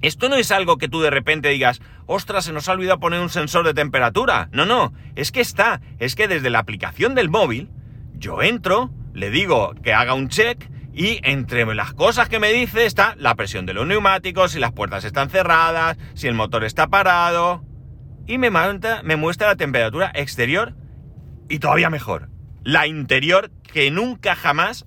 esto 0.00 0.28
no 0.28 0.36
es 0.36 0.52
algo 0.52 0.78
que 0.78 0.86
tú 0.86 1.00
de 1.00 1.10
repente 1.10 1.48
digas, 1.48 1.82
ostras, 2.06 2.44
se 2.44 2.52
nos 2.52 2.68
ha 2.68 2.72
olvidado 2.72 3.00
poner 3.00 3.18
un 3.18 3.30
sensor 3.30 3.66
de 3.66 3.74
temperatura. 3.74 4.48
No, 4.52 4.64
no, 4.64 4.92
es 5.16 5.32
que 5.32 5.40
está, 5.40 5.80
es 5.98 6.14
que 6.14 6.28
desde 6.28 6.50
la 6.50 6.60
aplicación 6.60 7.16
del 7.16 7.30
móvil, 7.30 7.68
yo 8.12 8.42
entro, 8.42 8.92
le 9.12 9.30
digo 9.30 9.74
que 9.82 9.92
haga 9.92 10.14
un 10.14 10.28
check 10.28 10.70
y 10.92 11.18
entre 11.24 11.64
las 11.74 11.94
cosas 11.94 12.28
que 12.28 12.38
me 12.38 12.52
dice 12.52 12.86
está 12.86 13.16
la 13.18 13.34
presión 13.34 13.66
de 13.66 13.74
los 13.74 13.88
neumáticos, 13.88 14.52
si 14.52 14.60
las 14.60 14.70
puertas 14.70 15.04
están 15.04 15.30
cerradas, 15.30 15.98
si 16.14 16.28
el 16.28 16.34
motor 16.34 16.62
está 16.62 16.86
parado. 16.86 17.64
Y 18.28 18.38
me, 18.38 18.52
me 18.52 19.16
muestra 19.16 19.48
la 19.48 19.56
temperatura 19.56 20.12
exterior 20.14 20.76
y 21.48 21.58
todavía 21.58 21.90
mejor 21.90 22.32
la 22.64 22.86
interior 22.86 23.50
que 23.72 23.90
nunca 23.90 24.34
jamás 24.34 24.86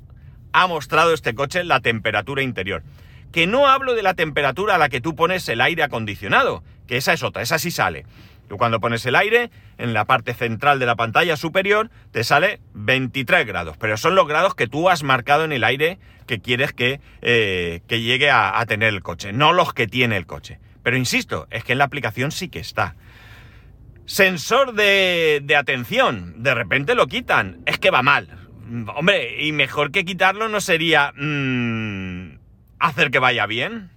ha 0.51 0.67
mostrado 0.67 1.13
este 1.13 1.35
coche 1.35 1.63
la 1.63 1.79
temperatura 1.79 2.41
interior. 2.41 2.83
Que 3.31 3.47
no 3.47 3.67
hablo 3.67 3.93
de 3.93 4.03
la 4.03 4.15
temperatura 4.15 4.75
a 4.75 4.77
la 4.77 4.89
que 4.89 5.01
tú 5.01 5.15
pones 5.15 5.47
el 5.49 5.61
aire 5.61 5.83
acondicionado, 5.83 6.63
que 6.87 6.97
esa 6.97 7.13
es 7.13 7.23
otra, 7.23 7.41
esa 7.41 7.59
sí 7.59 7.71
sale. 7.71 8.05
Tú 8.47 8.57
cuando 8.57 8.79
pones 8.79 9.05
el 9.05 9.15
aire, 9.15 9.51
en 9.77 9.93
la 9.93 10.05
parte 10.05 10.33
central 10.33 10.79
de 10.79 10.85
la 10.85 10.95
pantalla 10.95 11.35
superior, 11.35 11.91
te 12.11 12.23
sale 12.23 12.61
23 12.73 13.45
grados, 13.45 13.77
pero 13.77 13.97
son 13.97 14.15
los 14.15 14.27
grados 14.27 14.55
que 14.55 14.67
tú 14.67 14.89
has 14.89 15.03
marcado 15.03 15.43
en 15.43 15.51
el 15.51 15.63
aire 15.63 15.99
que 16.25 16.39
quieres 16.39 16.73
que, 16.73 17.01
eh, 17.21 17.81
que 17.87 18.01
llegue 18.01 18.31
a, 18.31 18.63
tener 18.65 18.93
el 18.93 19.03
coche, 19.03 19.33
no 19.33 19.53
los 19.53 19.73
que 19.73 19.87
tiene 19.87 20.17
el 20.17 20.25
coche. 20.25 20.59
Pero 20.81 20.97
insisto, 20.97 21.47
es 21.51 21.63
que 21.63 21.73
en 21.73 21.79
la 21.79 21.85
aplicación 21.85 22.31
sí 22.31 22.47
que 22.47 22.59
está. 22.59 22.95
Sensor 24.07 24.73
de, 24.73 25.45
atención. 25.57 26.41
De 26.41 26.55
repente 26.55 26.95
lo 26.95 27.07
quitan. 27.07 27.61
Es 27.65 27.77
que 27.77 27.91
va 27.91 28.01
mal. 28.01 28.29
Hombre, 28.95 29.45
y 29.45 29.51
mejor 29.51 29.91
que 29.91 30.05
quitarlo 30.05 30.47
no 30.47 30.61
sería 30.61 31.11
mm, 31.15 32.39
hacer 32.79 33.11
que 33.11 33.19
vaya 33.19 33.45
bien. 33.45 33.91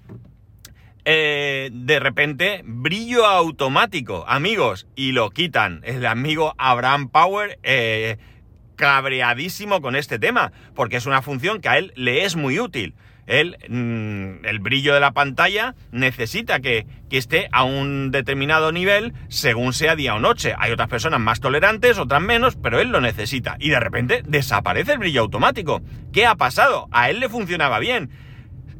Eh, 1.05 1.71
de 1.73 2.01
repente, 2.01 2.63
brillo 2.65 3.25
automático, 3.25 4.25
amigos, 4.27 4.89
y 4.97 5.13
lo 5.13 5.31
quitan. 5.31 5.81
El 5.85 6.05
amigo 6.05 6.55
Abraham 6.59 7.09
Power, 7.09 7.61
eh, 7.63 8.19
cabreadísimo 8.75 9.81
con 9.81 9.95
este 9.95 10.19
tema, 10.19 10.51
porque 10.75 10.97
es 10.97 11.07
una 11.07 11.23
función 11.23 11.61
que 11.61 11.69
a 11.69 11.79
él 11.79 11.93
le 11.95 12.25
es 12.25 12.35
muy 12.35 12.59
útil. 12.59 12.95
El, 13.31 13.57
mm, 13.69 14.45
el 14.45 14.59
brillo 14.59 14.93
de 14.93 14.99
la 14.99 15.13
pantalla 15.13 15.77
necesita 15.93 16.59
que, 16.59 16.87
que, 17.09 17.17
esté 17.17 17.49
a 17.53 17.63
un 17.63 18.11
determinado 18.11 18.73
nivel 18.73 19.15
según 19.29 19.73
sea 19.73 19.95
día 19.95 20.17
o 20.17 20.19
noche. 20.19 20.55
Hay 20.59 20.73
otras 20.73 20.89
personas 20.89 21.21
más 21.21 21.39
tolerantes, 21.39 21.99
otras 21.99 22.21
menos, 22.21 22.57
pero 22.57 22.81
él 22.81 22.89
lo 22.89 23.01
necesita. 23.01 23.57
Y 23.61 23.71
de 23.71 23.79
repente 23.79 24.25
desaparece 24.27 24.95
el 24.95 24.99
brillo 24.99 25.21
automático. 25.21 25.81
¿Qué 26.13 26.27
ha 26.27 26.35
pasado? 26.35 26.89
A 26.91 27.09
él 27.09 27.21
le 27.21 27.29
funcionaba 27.29 27.79
bien. 27.79 28.11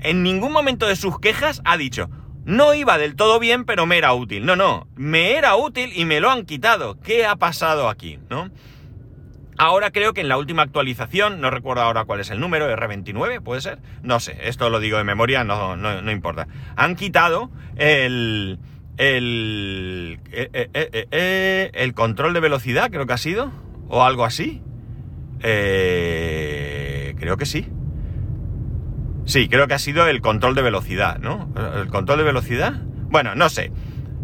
En 0.01 0.25
ningún 0.25 0.53
momento 0.53 0.89
de 0.89 0.97
sus 0.97 1.21
quejas 1.21 1.63
ha 1.65 1.77
dicho, 1.77 2.11
no 2.45 2.75
iba 2.75 2.99
del 2.99 3.15
todo 3.15 3.39
bien, 3.39 3.65
pero 3.65 3.87
me 3.87 3.99
era 3.99 4.15
útil. 4.15 4.45
No, 4.47 4.57
no, 4.57 4.89
me 4.97 5.37
era 5.37 5.55
útil 5.55 5.93
y 5.95 6.07
me 6.07 6.19
lo 6.19 6.29
han 6.29 6.45
quitado. 6.45 6.99
¿Qué 6.99 7.25
ha 7.25 7.37
pasado 7.37 7.89
aquí? 7.89 8.19
¿No? 8.29 8.51
Ahora 9.61 9.91
creo 9.91 10.15
que 10.15 10.23
en 10.23 10.29
la 10.31 10.39
última 10.39 10.63
actualización, 10.63 11.43
no 11.43 11.51
recuerdo 11.51 11.83
ahora 11.83 12.07
cuál 12.07 12.21
es 12.21 12.31
el 12.31 12.41
número, 12.41 12.75
R29, 12.75 13.43
¿puede 13.43 13.61
ser? 13.61 13.79
No 14.03 14.19
sé, 14.19 14.39
esto 14.45 14.71
lo 14.71 14.81
digo 14.81 14.97
de 14.97 15.05
memoria, 15.05 15.45
no, 15.45 15.77
no, 15.77 16.11
importa. 16.11 16.49
Han 16.77 16.97
quitado 16.97 17.51
el, 17.77 18.59
el, 18.97 20.19
eh, 20.33 20.49
eh, 20.73 21.07
eh, 21.11 21.71
el 21.75 21.93
control 21.93 22.33
de 22.33 22.41
velocidad, 22.41 22.91
creo 22.91 23.05
que 23.07 23.13
ha 23.13 23.19
sido, 23.19 23.53
o 23.91 24.03
algo 24.03 24.25
así. 24.25 24.63
creo 25.41 27.37
que 27.37 27.45
sí. 27.45 27.69
Sí, 29.27 29.51
creo 29.51 29.69
que 29.69 29.75
ha 29.75 29.79
sido 29.79 30.09
el 30.09 30.23
control 30.23 30.55
de 30.55 30.63
velocidad, 30.63 31.19
¿no? 31.19 31.53
¿El 31.77 31.89
control 31.89 32.17
de 32.17 32.25
velocidad? 32.25 32.81
Bueno, 33.11 33.35
no 33.35 33.51
sé. 33.51 33.71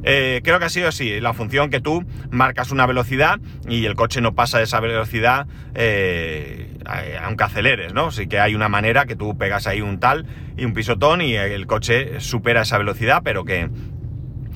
Eh, 0.08 0.40
creo 0.44 0.60
que 0.60 0.66
ha 0.66 0.68
sido 0.68 0.86
así, 0.86 1.20
la 1.20 1.34
función 1.34 1.68
que 1.68 1.80
tú 1.80 2.04
marcas 2.30 2.70
una 2.70 2.86
velocidad 2.86 3.40
y 3.68 3.86
el 3.86 3.96
coche 3.96 4.20
no 4.20 4.36
pasa 4.36 4.58
de 4.58 4.64
esa 4.64 4.78
velocidad 4.78 5.48
eh, 5.74 6.78
aunque 7.20 7.42
aceleres, 7.42 7.92
¿no? 7.92 8.12
Sí 8.12 8.28
que 8.28 8.38
hay 8.38 8.54
una 8.54 8.68
manera 8.68 9.06
que 9.06 9.16
tú 9.16 9.36
pegas 9.36 9.66
ahí 9.66 9.80
un 9.80 9.98
tal 9.98 10.24
y 10.56 10.64
un 10.64 10.74
pisotón 10.74 11.22
y 11.22 11.34
el 11.34 11.66
coche 11.66 12.20
supera 12.20 12.62
esa 12.62 12.78
velocidad, 12.78 13.22
pero 13.24 13.44
que... 13.44 13.68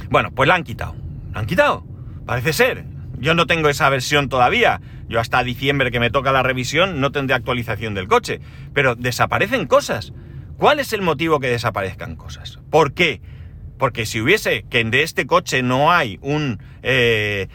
Bueno, 0.08 0.30
pues 0.30 0.48
la 0.48 0.54
han 0.54 0.62
quitado. 0.62 0.94
¿La 1.34 1.40
han 1.40 1.46
quitado? 1.46 1.84
Parece 2.26 2.52
ser. 2.52 2.84
Yo 3.18 3.34
no 3.34 3.46
tengo 3.46 3.68
esa 3.68 3.88
versión 3.88 4.28
todavía. 4.28 4.80
Yo 5.08 5.18
hasta 5.18 5.42
diciembre 5.42 5.90
que 5.90 5.98
me 5.98 6.10
toca 6.10 6.30
la 6.30 6.44
revisión 6.44 7.00
no 7.00 7.10
tendré 7.10 7.34
actualización 7.34 7.94
del 7.94 8.06
coche. 8.06 8.40
Pero 8.72 8.94
desaparecen 8.94 9.66
cosas. 9.66 10.12
¿Cuál 10.56 10.78
es 10.78 10.92
el 10.92 11.02
motivo 11.02 11.40
que 11.40 11.48
desaparezcan 11.48 12.14
cosas? 12.14 12.60
¿Por 12.70 12.92
qué? 12.92 13.20
Porque 13.80 14.04
si 14.04 14.20
hubiese 14.20 14.66
que 14.68 14.84
de 14.84 15.02
este 15.02 15.26
coche 15.26 15.62
no 15.62 15.90
hay 15.90 16.18
un, 16.20 16.62
eh, 16.82 17.48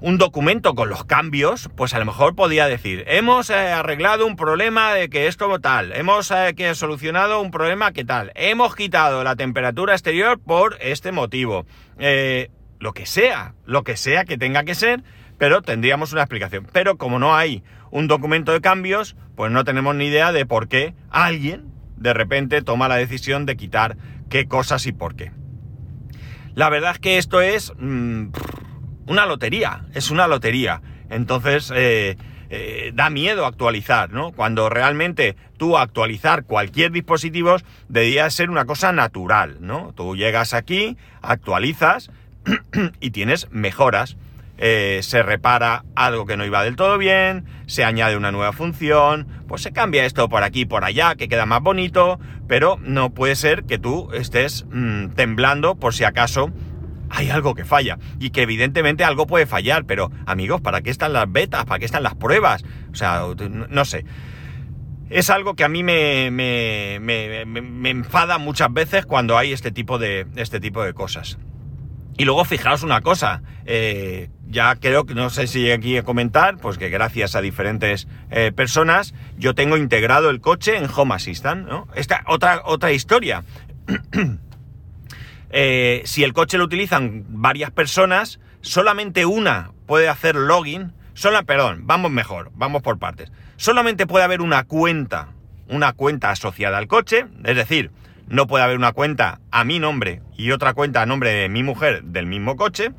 un 0.00 0.18
documento 0.18 0.74
con 0.74 0.90
los 0.90 1.06
cambios, 1.06 1.70
pues 1.74 1.94
a 1.94 1.98
lo 1.98 2.04
mejor 2.04 2.36
podía 2.36 2.68
decir, 2.68 3.04
hemos 3.06 3.48
eh, 3.48 3.54
arreglado 3.54 4.26
un 4.26 4.36
problema 4.36 4.92
de 4.92 5.08
que 5.08 5.28
esto 5.28 5.58
tal, 5.58 5.92
hemos 5.92 6.30
eh, 6.30 6.52
que 6.54 6.74
solucionado 6.74 7.40
un 7.40 7.50
problema 7.50 7.92
que 7.92 8.04
tal, 8.04 8.32
hemos 8.34 8.76
quitado 8.76 9.24
la 9.24 9.34
temperatura 9.34 9.94
exterior 9.94 10.38
por 10.38 10.76
este 10.82 11.10
motivo. 11.10 11.64
lo 12.78 12.92
que 12.92 13.06
sea, 13.06 13.54
lo 13.64 13.82
que 13.82 13.96
sea 13.96 14.26
que 14.26 14.36
tenga 14.36 14.62
que 14.62 14.74
ser, 14.74 15.02
pero 15.38 15.62
tendríamos 15.62 16.12
una 16.12 16.20
explicación. 16.20 16.66
Pero 16.70 16.98
como 16.98 17.18
no 17.18 17.34
hay 17.34 17.64
un 17.90 18.08
documento 18.08 18.52
de 18.52 18.60
cambios, 18.60 19.16
pues 19.34 19.50
no 19.50 19.64
tenemos 19.64 19.94
ni 19.96 20.08
idea 20.08 20.32
de 20.32 20.44
por 20.44 20.68
qué 20.68 20.94
alguien 21.08 21.72
de 21.96 22.12
repente 22.12 22.60
toma 22.60 22.88
la 22.88 22.96
decisión 22.96 23.46
de 23.46 23.56
quitar 23.56 23.96
qué 24.28 24.46
cosas 24.46 24.86
y 24.86 24.92
por 24.92 25.16
qué. 25.16 25.32
La 26.56 26.70
verdad 26.70 26.92
es 26.92 26.98
que 26.98 27.18
esto 27.18 27.42
es 27.42 27.70
mm, 27.78 28.28
una 29.08 29.26
lotería, 29.26 29.84
es 29.94 30.10
una 30.10 30.26
lotería. 30.26 30.80
Entonces 31.10 31.70
eh, 31.76 32.16
eh, 32.48 32.92
da 32.94 33.10
miedo 33.10 33.44
actualizar, 33.44 34.10
¿no? 34.10 34.32
Cuando 34.32 34.70
realmente 34.70 35.36
tú 35.58 35.76
actualizar 35.76 36.44
cualquier 36.44 36.92
dispositivo 36.92 37.56
debería 37.90 38.30
ser 38.30 38.48
una 38.48 38.64
cosa 38.64 38.90
natural, 38.92 39.58
¿no? 39.60 39.92
Tú 39.94 40.16
llegas 40.16 40.54
aquí, 40.54 40.96
actualizas 41.20 42.10
y 43.00 43.10
tienes 43.10 43.48
mejoras. 43.50 44.16
Eh, 44.58 45.00
se 45.02 45.22
repara 45.22 45.84
algo 45.94 46.24
que 46.24 46.36
no 46.36 46.44
iba 46.44 46.64
del 46.64 46.76
todo 46.76 46.96
bien, 46.96 47.44
se 47.66 47.84
añade 47.84 48.16
una 48.16 48.32
nueva 48.32 48.52
función, 48.52 49.26
pues 49.46 49.62
se 49.62 49.72
cambia 49.72 50.06
esto 50.06 50.28
por 50.28 50.42
aquí 50.42 50.62
y 50.62 50.64
por 50.66 50.84
allá, 50.84 51.14
que 51.14 51.28
queda 51.28 51.44
más 51.44 51.60
bonito, 51.60 52.18
pero 52.48 52.78
no 52.82 53.10
puede 53.10 53.36
ser 53.36 53.64
que 53.64 53.78
tú 53.78 54.10
estés 54.12 54.64
mmm, 54.70 55.08
temblando 55.08 55.74
por 55.74 55.94
si 55.94 56.04
acaso 56.04 56.52
hay 57.10 57.30
algo 57.30 57.54
que 57.54 57.64
falla. 57.64 57.98
Y 58.18 58.30
que 58.30 58.42
evidentemente 58.42 59.04
algo 59.04 59.26
puede 59.26 59.46
fallar, 59.46 59.84
pero 59.84 60.10
amigos, 60.26 60.60
¿para 60.60 60.80
qué 60.80 60.90
están 60.90 61.12
las 61.12 61.30
betas? 61.30 61.64
¿Para 61.64 61.78
qué 61.78 61.84
están 61.84 62.02
las 62.02 62.14
pruebas? 62.14 62.64
O 62.92 62.94
sea, 62.94 63.22
no 63.48 63.84
sé. 63.84 64.04
Es 65.08 65.30
algo 65.30 65.54
que 65.54 65.62
a 65.62 65.68
mí 65.68 65.84
me, 65.84 66.30
me, 66.32 66.98
me, 67.00 67.44
me 67.44 67.90
enfada 67.90 68.38
muchas 68.38 68.72
veces 68.72 69.06
cuando 69.06 69.38
hay 69.38 69.52
este 69.52 69.70
tipo 69.70 69.98
de, 69.98 70.26
este 70.34 70.58
tipo 70.58 70.82
de 70.82 70.94
cosas. 70.94 71.38
Y 72.18 72.24
luego 72.24 72.44
fijaos 72.44 72.82
una 72.82 73.02
cosa, 73.02 73.42
eh, 73.66 74.30
ya 74.48 74.76
creo 74.76 75.06
que 75.06 75.14
no 75.14 75.30
sé 75.30 75.46
si 75.46 75.70
aquí 75.70 76.00
comentar, 76.02 76.58
pues 76.58 76.78
que 76.78 76.88
gracias 76.88 77.34
a 77.34 77.40
diferentes 77.40 78.06
eh, 78.30 78.52
personas 78.54 79.14
yo 79.38 79.54
tengo 79.54 79.76
integrado 79.76 80.30
el 80.30 80.40
coche 80.40 80.76
en 80.76 80.88
Home 80.94 81.14
Assistant, 81.14 81.68
¿no? 81.68 81.88
Esta 81.94 82.24
otra, 82.26 82.62
otra 82.64 82.92
historia. 82.92 83.44
eh, 85.50 86.02
si 86.04 86.24
el 86.24 86.32
coche 86.32 86.58
lo 86.58 86.64
utilizan 86.64 87.24
varias 87.28 87.70
personas, 87.70 88.40
solamente 88.60 89.26
una 89.26 89.72
puede 89.86 90.08
hacer 90.08 90.36
login, 90.36 90.92
sola, 91.14 91.42
perdón, 91.42 91.82
vamos 91.84 92.10
mejor, 92.10 92.50
vamos 92.54 92.82
por 92.82 92.98
partes. 92.98 93.32
Solamente 93.56 94.06
puede 94.06 94.24
haber 94.24 94.40
una 94.42 94.64
cuenta, 94.64 95.28
una 95.68 95.92
cuenta 95.92 96.30
asociada 96.30 96.78
al 96.78 96.88
coche, 96.88 97.26
es 97.44 97.56
decir, 97.56 97.90
no 98.28 98.46
puede 98.46 98.64
haber 98.64 98.76
una 98.76 98.92
cuenta 98.92 99.40
a 99.50 99.64
mi 99.64 99.78
nombre 99.78 100.20
y 100.36 100.50
otra 100.50 100.74
cuenta 100.74 101.02
a 101.02 101.06
nombre 101.06 101.30
de 101.30 101.48
mi 101.48 101.62
mujer 101.62 102.02
del 102.04 102.26
mismo 102.26 102.56
coche. 102.56 102.92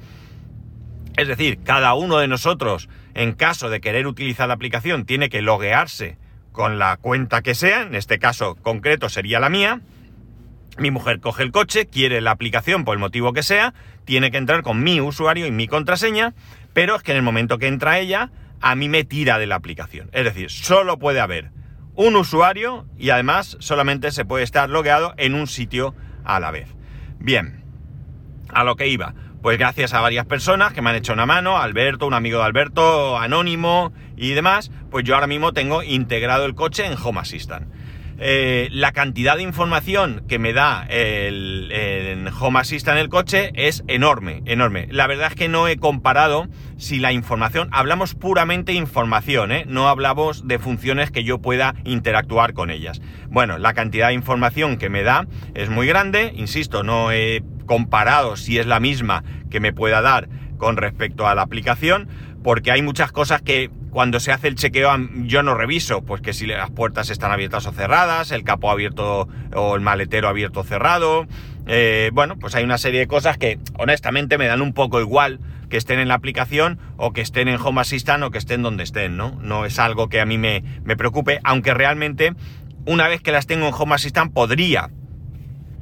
Es 1.17 1.27
decir, 1.27 1.59
cada 1.63 1.95
uno 1.95 2.19
de 2.19 2.27
nosotros, 2.27 2.89
en 3.15 3.33
caso 3.33 3.71
de 3.71 3.81
querer 3.81 4.05
utilizar 4.05 4.47
la 4.47 4.53
aplicación, 4.53 5.05
tiene 5.05 5.29
que 5.29 5.41
loguearse 5.41 6.17
con 6.51 6.77
la 6.77 6.97
cuenta 6.97 7.41
que 7.41 7.55
sea, 7.55 7.81
en 7.81 7.95
este 7.95 8.19
caso 8.19 8.55
concreto 8.55 9.09
sería 9.09 9.39
la 9.39 9.49
mía. 9.49 9.81
Mi 10.77 10.91
mujer 10.91 11.19
coge 11.19 11.41
el 11.41 11.51
coche, 11.51 11.87
quiere 11.87 12.21
la 12.21 12.31
aplicación 12.31 12.85
por 12.85 12.93
el 12.93 12.99
motivo 12.99 13.33
que 13.33 13.41
sea, 13.41 13.73
tiene 14.05 14.29
que 14.29 14.37
entrar 14.37 14.61
con 14.61 14.83
mi 14.83 15.01
usuario 15.01 15.47
y 15.47 15.51
mi 15.51 15.67
contraseña, 15.67 16.35
pero 16.73 16.95
es 16.95 17.01
que 17.01 17.13
en 17.13 17.17
el 17.17 17.23
momento 17.23 17.57
que 17.57 17.67
entra 17.67 17.97
ella, 17.97 18.29
a 18.61 18.75
mí 18.75 18.87
me 18.87 19.03
tira 19.03 19.39
de 19.39 19.47
la 19.47 19.55
aplicación. 19.55 20.11
Es 20.13 20.23
decir, 20.23 20.51
solo 20.51 20.99
puede 20.99 21.19
haber 21.19 21.49
un 21.95 22.15
usuario 22.15 22.85
y 22.95 23.09
además 23.09 23.57
solamente 23.59 24.11
se 24.11 24.23
puede 24.23 24.43
estar 24.43 24.69
logueado 24.69 25.15
en 25.17 25.33
un 25.33 25.47
sitio 25.47 25.95
a 26.23 26.39
la 26.39 26.51
vez. 26.51 26.69
Bien, 27.17 27.63
a 28.49 28.63
lo 28.63 28.75
que 28.75 28.87
iba. 28.87 29.15
Pues 29.41 29.57
gracias 29.57 29.93
a 29.93 30.01
varias 30.01 30.25
personas 30.25 30.73
que 30.73 30.81
me 30.81 30.89
han 30.89 30.95
hecho 30.95 31.13
una 31.13 31.25
mano, 31.25 31.57
Alberto, 31.57 32.07
un 32.07 32.13
amigo 32.13 32.39
de 32.39 32.45
Alberto, 32.45 33.17
Anónimo 33.17 33.93
y 34.15 34.31
demás, 34.31 34.71
pues 34.89 35.05
yo 35.05 35.15
ahora 35.15 35.27
mismo 35.27 35.53
tengo 35.53 35.83
integrado 35.83 36.45
el 36.45 36.55
coche 36.55 36.85
en 36.85 36.95
Home 37.01 37.19
Assistant. 37.19 37.67
Eh, 38.19 38.69
la 38.71 38.93
cantidad 38.93 39.35
de 39.35 39.43
información 39.43 40.23
que 40.27 40.39
me 40.39 40.51
da 40.51 40.87
el, 40.89 41.71
el, 41.71 42.27
Home 42.39 42.59
Assistant 42.59 42.97
en 42.97 43.03
el 43.03 43.09
coche 43.09 43.51
es 43.53 43.83
enorme, 43.87 44.41
enorme. 44.45 44.87
La 44.89 45.05
verdad 45.05 45.27
es 45.27 45.35
que 45.35 45.49
no 45.49 45.67
he 45.67 45.77
comparado 45.77 46.47
si 46.77 46.97
la 46.97 47.13
información, 47.13 47.69
hablamos 47.71 48.15
puramente 48.15 48.73
información, 48.73 49.51
¿eh? 49.51 49.65
no 49.67 49.87
hablamos 49.87 50.47
de 50.47 50.57
funciones 50.57 51.11
que 51.11 51.23
yo 51.23 51.39
pueda 51.39 51.75
interactuar 51.83 52.53
con 52.53 52.71
ellas. 52.71 53.01
Bueno, 53.29 53.59
la 53.59 53.75
cantidad 53.75 54.07
de 54.07 54.13
información 54.15 54.77
que 54.77 54.89
me 54.89 55.03
da 55.03 55.27
es 55.53 55.69
muy 55.69 55.85
grande, 55.85 56.33
insisto, 56.35 56.81
no 56.81 57.11
he 57.11 57.43
comparado 57.67 58.35
si 58.35 58.57
es 58.57 58.65
la 58.65 58.79
misma 58.79 59.23
que 59.51 59.59
me 59.59 59.73
pueda 59.73 60.01
dar 60.01 60.27
con 60.57 60.77
respecto 60.77 61.27
a 61.27 61.35
la 61.35 61.43
aplicación, 61.43 62.07
porque 62.43 62.71
hay 62.71 62.81
muchas 62.81 63.11
cosas 63.11 63.43
que 63.43 63.69
cuando 63.91 64.19
se 64.19 64.31
hace 64.31 64.47
el 64.47 64.55
chequeo 64.55 64.91
yo 65.25 65.43
no 65.43 65.53
reviso, 65.55 66.03
pues 66.03 66.21
que 66.21 66.33
si 66.33 66.45
las 66.45 66.69
puertas 66.71 67.09
están 67.09 67.31
abiertas 67.31 67.65
o 67.65 67.71
cerradas, 67.71 68.31
el 68.31 68.43
capo 68.43 68.71
abierto 68.71 69.27
o 69.53 69.75
el 69.75 69.81
maletero 69.81 70.27
abierto 70.27 70.61
o 70.61 70.63
cerrado. 70.63 71.27
Eh, 71.67 72.11
bueno, 72.13 72.37
pues 72.39 72.55
hay 72.55 72.63
una 72.63 72.77
serie 72.77 73.01
de 73.01 73.07
cosas 73.07 73.37
que 73.37 73.59
honestamente 73.77 74.37
me 74.37 74.47
dan 74.47 74.61
un 74.61 74.73
poco 74.73 75.01
igual 75.01 75.39
que 75.69 75.77
estén 75.77 75.99
en 75.99 76.07
la 76.07 76.13
aplicación 76.13 76.79
o 76.95 77.11
que 77.11 77.21
estén 77.21 77.47
en 77.47 77.59
Home 77.59 77.81
Assistant 77.81 78.23
o 78.23 78.31
que 78.31 78.37
estén 78.37 78.61
donde 78.61 78.83
estén, 78.83 79.17
¿no? 79.17 79.37
No 79.41 79.65
es 79.65 79.79
algo 79.79 80.07
que 80.07 80.21
a 80.21 80.25
mí 80.25 80.37
me, 80.37 80.63
me 80.83 80.95
preocupe, 80.95 81.39
aunque 81.43 81.73
realmente 81.73 82.33
una 82.85 83.07
vez 83.07 83.21
que 83.21 83.33
las 83.33 83.47
tengo 83.47 83.67
en 83.67 83.73
Home 83.73 83.95
Assistant 83.95 84.33
podría 84.33 84.89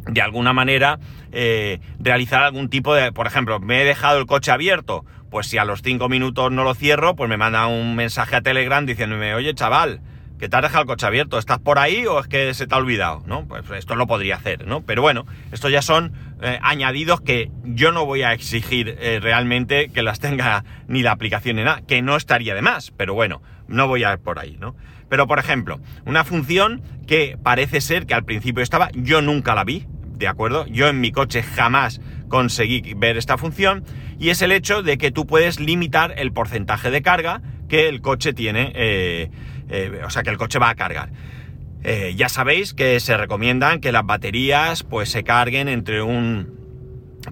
de 0.08 0.22
alguna 0.22 0.54
manera 0.54 1.00
eh, 1.38 1.82
realizar 2.00 2.44
algún 2.44 2.70
tipo 2.70 2.96
de, 2.96 3.12
por 3.12 3.28
ejemplo, 3.28 3.60
me 3.60 3.82
he 3.82 3.86
dejado 3.86 4.20
el 4.20 4.26
coche 4.26 4.52
abierto, 4.52 5.06
pues 5.30 5.48
si 5.48 5.58
a 5.58 5.66
los 5.66 5.82
cinco 5.82 6.08
minutos 6.08 6.50
no 6.50 6.64
lo 6.64 6.74
cierro, 6.76 7.16
pues 7.18 7.30
me 7.30 7.36
manda 7.36 7.68
un 7.68 7.94
mensaje 7.94 8.38
a 8.38 8.42
Telegram 8.42 8.86
diciéndome, 8.86 9.36
oye 9.36 9.54
chaval, 9.54 10.00
que 10.40 10.48
te 10.48 10.56
has 10.56 10.62
dejado 10.62 10.84
el 10.84 10.88
coche 10.88 11.06
abierto, 11.06 11.38
¿estás 11.38 11.60
por 11.60 11.78
ahí 11.78 12.06
o 12.06 12.22
es 12.22 12.28
que 12.28 12.54
se 12.54 12.68
te 12.68 12.76
ha 12.76 12.78
olvidado? 12.78 13.22
¿No? 13.26 13.46
Pues 13.48 13.64
esto 13.72 13.96
lo 13.96 14.08
podría 14.08 14.38
hacer, 14.38 14.66
¿no? 14.66 14.86
Pero 14.86 15.02
bueno, 15.02 15.26
estos 15.52 15.72
ya 15.72 15.82
son 15.82 16.14
eh, 16.42 16.58
añadidos 16.62 17.20
que 17.20 17.52
yo 17.66 17.92
no 17.92 18.06
voy 18.06 18.24
a 18.24 18.32
exigir 18.32 18.96
eh, 19.00 19.20
realmente 19.22 19.90
que 19.90 20.04
las 20.04 20.22
tenga 20.22 20.64
ni 20.88 21.04
la 21.04 21.12
aplicación 21.12 21.58
ni 21.58 21.64
nada, 21.64 21.82
que 21.86 22.02
no 22.02 22.16
estaría 22.16 22.56
de 22.56 22.62
más, 22.62 22.92
pero 22.92 23.14
bueno, 23.14 23.42
no 23.68 23.90
voy 23.90 24.06
a 24.06 24.14
ir 24.14 24.20
por 24.20 24.40
ahí, 24.40 24.56
¿no? 24.58 24.76
Pero 25.10 25.28
por 25.28 25.40
ejemplo, 25.40 25.80
una 26.06 26.24
función 26.24 26.82
que 27.08 27.38
parece 27.42 27.82
ser 27.82 28.06
que 28.06 28.14
al 28.14 28.24
principio 28.24 28.64
estaba, 28.64 28.90
yo 28.94 29.22
nunca 29.22 29.54
la 29.54 29.64
vi, 29.64 29.86
¿de 30.18 30.28
acuerdo? 30.28 30.66
Yo 30.68 30.88
en 30.88 31.02
mi 31.02 31.12
coche 31.12 31.44
jamás 31.44 32.02
conseguí 32.28 32.94
ver 32.96 33.18
esta 33.18 33.38
función 33.38 33.84
y 34.20 34.30
es 34.30 34.42
el 34.42 34.52
hecho 34.52 34.82
de 34.82 34.98
que 34.98 35.12
tú 35.12 35.26
puedes 35.26 35.60
limitar 35.60 36.14
el 36.18 36.32
porcentaje 36.32 36.92
de 36.92 37.02
carga 37.02 37.42
que 37.68 37.88
el 37.88 38.02
coche 38.02 38.34
tiene, 38.34 38.72
eh, 38.76 39.30
eh, 39.70 40.02
o 40.06 40.10
sea, 40.10 40.24
que 40.24 40.30
el 40.30 40.38
coche 40.38 40.60
va 40.60 40.70
a 40.70 40.76
cargar. 40.76 41.10
Eh, 41.84 42.14
ya 42.16 42.30
sabéis 42.30 42.74
que 42.74 43.00
se 43.00 43.16
recomiendan 43.16 43.80
que 43.80 43.92
las 43.92 44.06
baterías 44.06 44.84
pues 44.84 45.10
se 45.10 45.24
carguen 45.24 45.68
entre 45.68 46.02
un 46.02 46.65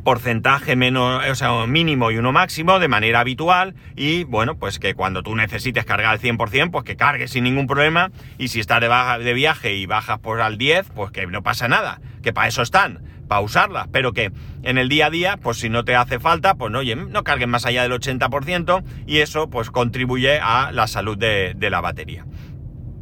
porcentaje 0.03 0.75
menos, 0.75 1.23
o 1.29 1.35
sea, 1.35 1.65
mínimo 1.65 2.11
y 2.11 2.17
uno 2.17 2.31
máximo 2.31 2.79
de 2.79 2.87
manera 2.87 3.19
habitual 3.19 3.75
y 3.95 4.23
bueno, 4.23 4.55
pues 4.57 4.79
que 4.79 4.95
cuando 4.95 5.23
tú 5.23 5.35
necesites 5.35 5.85
cargar 5.85 6.11
al 6.11 6.19
100%, 6.19 6.71
pues 6.71 6.83
que 6.83 6.95
cargues 6.95 7.31
sin 7.31 7.43
ningún 7.43 7.67
problema 7.67 8.11
y 8.37 8.47
si 8.49 8.59
estás 8.59 8.81
de, 8.81 9.23
de 9.23 9.33
viaje 9.33 9.75
y 9.75 9.85
bajas 9.85 10.19
por 10.19 10.41
al 10.41 10.57
10, 10.57 10.89
pues 10.95 11.11
que 11.11 11.25
no 11.27 11.43
pasa 11.43 11.67
nada, 11.67 12.01
que 12.21 12.33
para 12.33 12.47
eso 12.47 12.61
están, 12.61 13.01
para 13.27 13.41
usarlas, 13.41 13.87
pero 13.91 14.13
que 14.13 14.31
en 14.63 14.77
el 14.77 14.89
día 14.89 15.07
a 15.07 15.09
día, 15.09 15.37
pues 15.37 15.57
si 15.57 15.69
no 15.69 15.83
te 15.83 15.95
hace 15.95 16.19
falta, 16.19 16.55
pues 16.55 16.71
no, 16.71 16.79
oye, 16.79 16.95
no 16.95 17.23
cargues 17.23 17.47
más 17.47 17.65
allá 17.65 17.83
del 17.83 17.91
80% 17.91 18.83
y 19.05 19.19
eso 19.19 19.49
pues 19.49 19.69
contribuye 19.71 20.39
a 20.39 20.71
la 20.71 20.87
salud 20.87 21.17
de, 21.17 21.55
la 21.59 21.81
batería. 21.81 22.25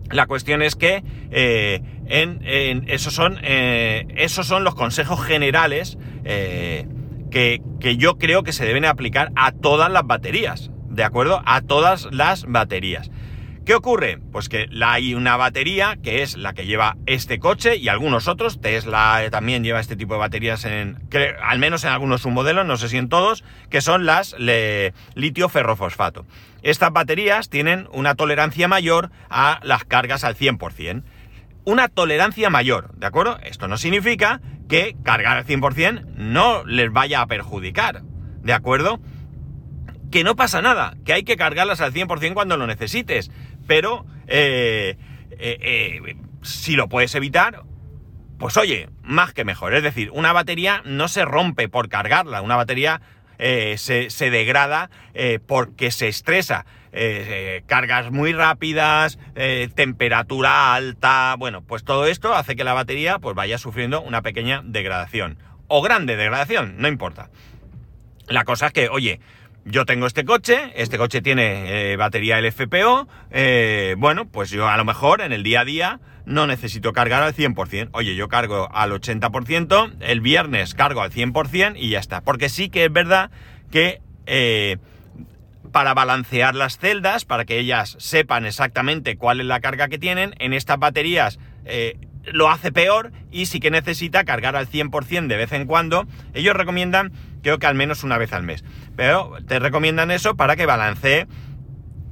La 0.10 0.26
cuestión 0.26 0.62
es 0.62 0.76
que 0.76 1.04
eh, 1.32 1.82
en, 2.12 2.90
esos, 2.90 3.14
son, 3.14 3.40
eh, 3.42 4.06
esos 4.16 4.46
son 4.46 4.64
los 4.64 4.76
consejos 4.76 5.24
generales 5.24 5.98
eh, 6.26 6.86
que, 7.32 7.62
que 7.80 7.98
yo 7.98 8.18
creo 8.18 8.44
que 8.44 8.52
se 8.52 8.66
deben 8.66 8.86
aplicar 8.86 9.32
a 9.36 9.52
todas 9.54 9.90
las 9.90 10.06
baterías, 10.06 10.72
¿de 10.90 11.04
acuerdo? 11.04 11.42
A 11.46 11.62
todas 11.62 12.10
las 12.12 12.46
baterías. 12.46 13.10
¿Qué 13.66 13.76
ocurre? 13.76 14.18
Pues 14.32 14.50
que 14.50 14.68
hay 14.82 15.14
una 15.14 15.38
batería 15.38 15.96
que 16.02 16.24
es 16.24 16.36
la 16.36 16.54
que 16.54 16.66
lleva 16.66 16.98
este 17.06 17.38
coche 17.38 17.76
y 17.76 17.90
algunos 17.90 18.28
otros. 18.28 18.60
Tesla 18.60 19.22
también 19.30 19.64
lleva 19.64 19.80
este 19.80 19.96
tipo 19.96 20.16
de 20.16 20.20
baterías 20.20 20.66
en, 20.66 20.98
al 21.44 21.60
menos 21.60 21.84
en 21.84 21.92
algunos 21.92 22.22
submodelos, 22.22 22.66
no 22.66 22.76
sé 22.78 22.90
si 22.90 22.98
en 22.98 23.08
todos, 23.08 23.44
que 23.70 23.82
son 23.82 24.08
las 24.08 24.36
litio 25.14 25.48
ferrofosfato. 25.48 26.26
Estas 26.64 26.92
baterías 26.92 27.50
tienen 27.50 27.88
una 27.92 28.16
tolerancia 28.16 28.68
mayor 28.68 29.12
a 29.30 29.60
las 29.62 29.86
cargas 29.86 30.24
al 30.24 30.36
100%. 30.36 31.04
Una 31.64 31.88
tolerancia 31.88 32.50
mayor, 32.50 32.96
¿de 32.96 33.06
acuerdo? 33.06 33.40
Esto 33.44 33.68
no 33.68 33.78
significa 33.78 34.42
que 34.68 34.96
cargar 35.04 35.38
al 35.38 35.46
100% 35.46 36.06
no 36.16 36.64
les 36.66 36.92
vaya 36.92 37.22
a 37.22 37.28
perjudicar, 37.28 38.02
¿de 38.42 38.54
acuerdo? 38.54 39.00
Que 40.12 40.24
no 40.24 40.36
pasa 40.36 40.62
nada, 40.62 40.96
que 41.06 41.14
hay 41.14 41.24
que 41.24 41.38
cargarlas 41.38 41.82
al 41.82 41.94
100% 41.94 42.34
cuando 42.34 42.58
lo 42.58 42.68
necesites 42.68 43.32
pero 43.68 44.06
eh, 44.28 44.98
eh, 45.32 45.58
eh, 45.62 46.16
si 46.42 46.76
lo 46.76 46.90
puedes 46.90 47.16
evitar, 47.16 47.64
pues 48.38 48.58
oye, 48.58 48.90
más 49.02 49.34
que 49.34 49.46
mejor. 49.46 49.74
Es 49.74 49.84
decir, 49.84 50.12
una 50.12 50.34
batería 50.34 50.82
no 50.86 51.08
se 51.08 51.26
rompe 51.26 51.70
por 51.70 51.90
cargarla, 51.90 52.42
una 52.42 52.56
batería 52.56 53.02
se, 53.40 54.10
degrada 54.30 54.90
porque 55.48 55.92
se 55.92 56.08
estresa. 56.08 56.66
Cargas 57.66 58.12
muy 58.12 58.34
rápidas, 58.34 59.18
temperatura 59.76 60.74
alta, 60.74 61.36
bueno, 61.38 61.62
pues 61.62 61.84
todo 61.84 62.06
esto 62.06 62.34
hace 62.34 62.56
que 62.56 62.64
la 62.64 62.74
batería 62.74 63.20
pues 63.20 63.36
vaya 63.36 63.58
sufriendo 63.58 64.02
una 64.02 64.22
pequeña 64.22 64.62
degradación. 64.64 65.38
O 65.68 65.82
grande 65.82 66.18
degradación, 66.18 66.76
no 66.78 66.88
importa. 66.88 67.30
La 68.28 68.44
cosa 68.44 68.68
es 68.68 68.74
que, 68.74 68.90
oye, 68.90 69.20
yo 69.66 69.86
tengo 69.86 70.08
este 70.08 70.26
coche, 70.26 70.72
este 70.76 70.98
coche 70.98 71.22
tiene 71.22 71.92
eh, 71.92 71.96
batería 71.96 72.42
LFPO, 72.42 73.08
eh, 73.30 73.96
bueno, 73.98 74.28
pues 74.28 74.50
yo 74.50 74.68
a 74.68 74.78
lo 74.78 74.86
mejor 74.86 75.22
en 75.22 75.34
el 75.34 75.44
día 75.44 75.62
a 75.62 75.66
día 75.66 76.00
no 76.26 76.48
necesito 76.48 76.94
cargar 76.94 77.24
al 77.24 77.36
100%. 77.36 77.90
Oye, 77.94 78.16
yo 78.16 78.28
cargo 78.28 78.70
al 78.74 78.92
80%, 78.92 79.94
el 80.00 80.22
viernes 80.22 80.74
cargo 80.74 81.02
al 81.02 81.12
100% 81.12 81.74
y 81.76 81.90
ya 81.90 82.00
está. 82.00 82.22
Porque 82.22 82.50
sí 82.50 82.70
que 82.70 82.86
es 82.86 82.92
verdad 82.92 83.32
que 83.70 84.02
eh, 84.26 84.78
para 85.72 85.94
balancear 85.94 86.56
las 86.56 86.78
celdas, 86.78 87.26
para 87.26 87.46
que 87.46 87.60
ellas 87.60 87.96
sepan 88.00 88.46
exactamente 88.46 89.16
cuál 89.16 89.40
es 89.40 89.46
la 89.46 89.60
carga 89.60 89.88
que 89.88 89.98
tienen, 89.98 90.36
en 90.40 90.54
estas 90.54 90.80
baterías 90.80 91.40
lo 92.26 92.50
hace 92.50 92.72
peor 92.72 93.12
y 93.32 93.48
sí 93.48 93.60
que 93.60 93.72
necesita 93.72 94.24
cargar 94.26 94.56
al 94.56 94.70
100% 94.70 95.28
de 95.28 95.38
vez 95.38 95.52
en 95.54 95.66
cuando. 95.66 96.06
Ellos 96.34 96.56
recomiendan 96.56 97.12
creo 97.42 97.58
que 97.58 97.66
al 97.66 97.76
menos 97.76 98.04
una 98.04 98.18
vez 98.18 98.34
al 98.34 98.44
mes. 98.44 98.64
Pero 98.96 99.38
te 99.48 99.60
recomiendan 99.60 100.12
eso 100.12 100.36
para 100.36 100.56
que 100.56 100.66
balancee 100.66 101.28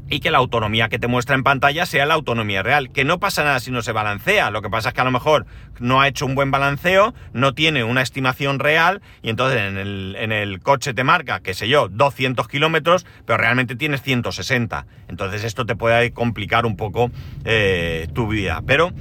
y 0.10 0.20
que 0.20 0.32
la 0.32 0.40
autonomía 0.40 0.90
que 0.90 1.00
te 1.00 1.08
muestra 1.08 1.36
en 1.36 1.44
pantalla 1.44 1.86
sea 1.86 2.06
la 2.06 2.14
autonomía 2.14 2.64
real. 2.64 2.92
Que 2.92 3.04
no 3.04 3.20
pasa 3.20 3.44
nada 3.44 3.60
si 3.60 3.72
no 3.72 3.82
se 3.82 3.92
balancea. 3.92 4.52
Lo 4.52 4.62
que 4.62 4.70
pasa 4.70 4.90
es 4.90 4.96
que 4.96 5.02
a 5.02 5.06
lo 5.06 5.12
mejor 5.12 5.46
no 5.80 6.02
ha 6.02 6.08
hecho 6.08 6.26
un 6.26 6.36
buen 6.36 6.52
balanceo, 6.52 7.14
no 7.34 7.54
tiene 7.54 7.84
una 7.84 8.02
estimación 8.02 8.60
real 8.60 9.02
y 9.22 9.30
entonces 9.30 9.62
en 9.62 10.32
el, 10.32 10.60
coche 10.62 10.94
te 10.94 11.04
marca, 11.04 11.40
qué 11.40 11.54
sé 11.54 11.68
yo, 11.68 11.88
200 11.90 12.48
kilómetros, 12.48 13.06
pero 13.26 13.38
realmente 13.38 13.76
tienes 13.76 14.02
160. 14.02 14.86
Entonces 15.08 15.44
esto 15.44 15.66
te 15.66 15.76
puede 15.76 16.12
complicar 16.12 16.66
un 16.66 16.76
poco 16.76 17.12
eh, 17.46 18.08
tu 18.14 18.28
vida. 18.28 18.62
Pero 18.66 18.92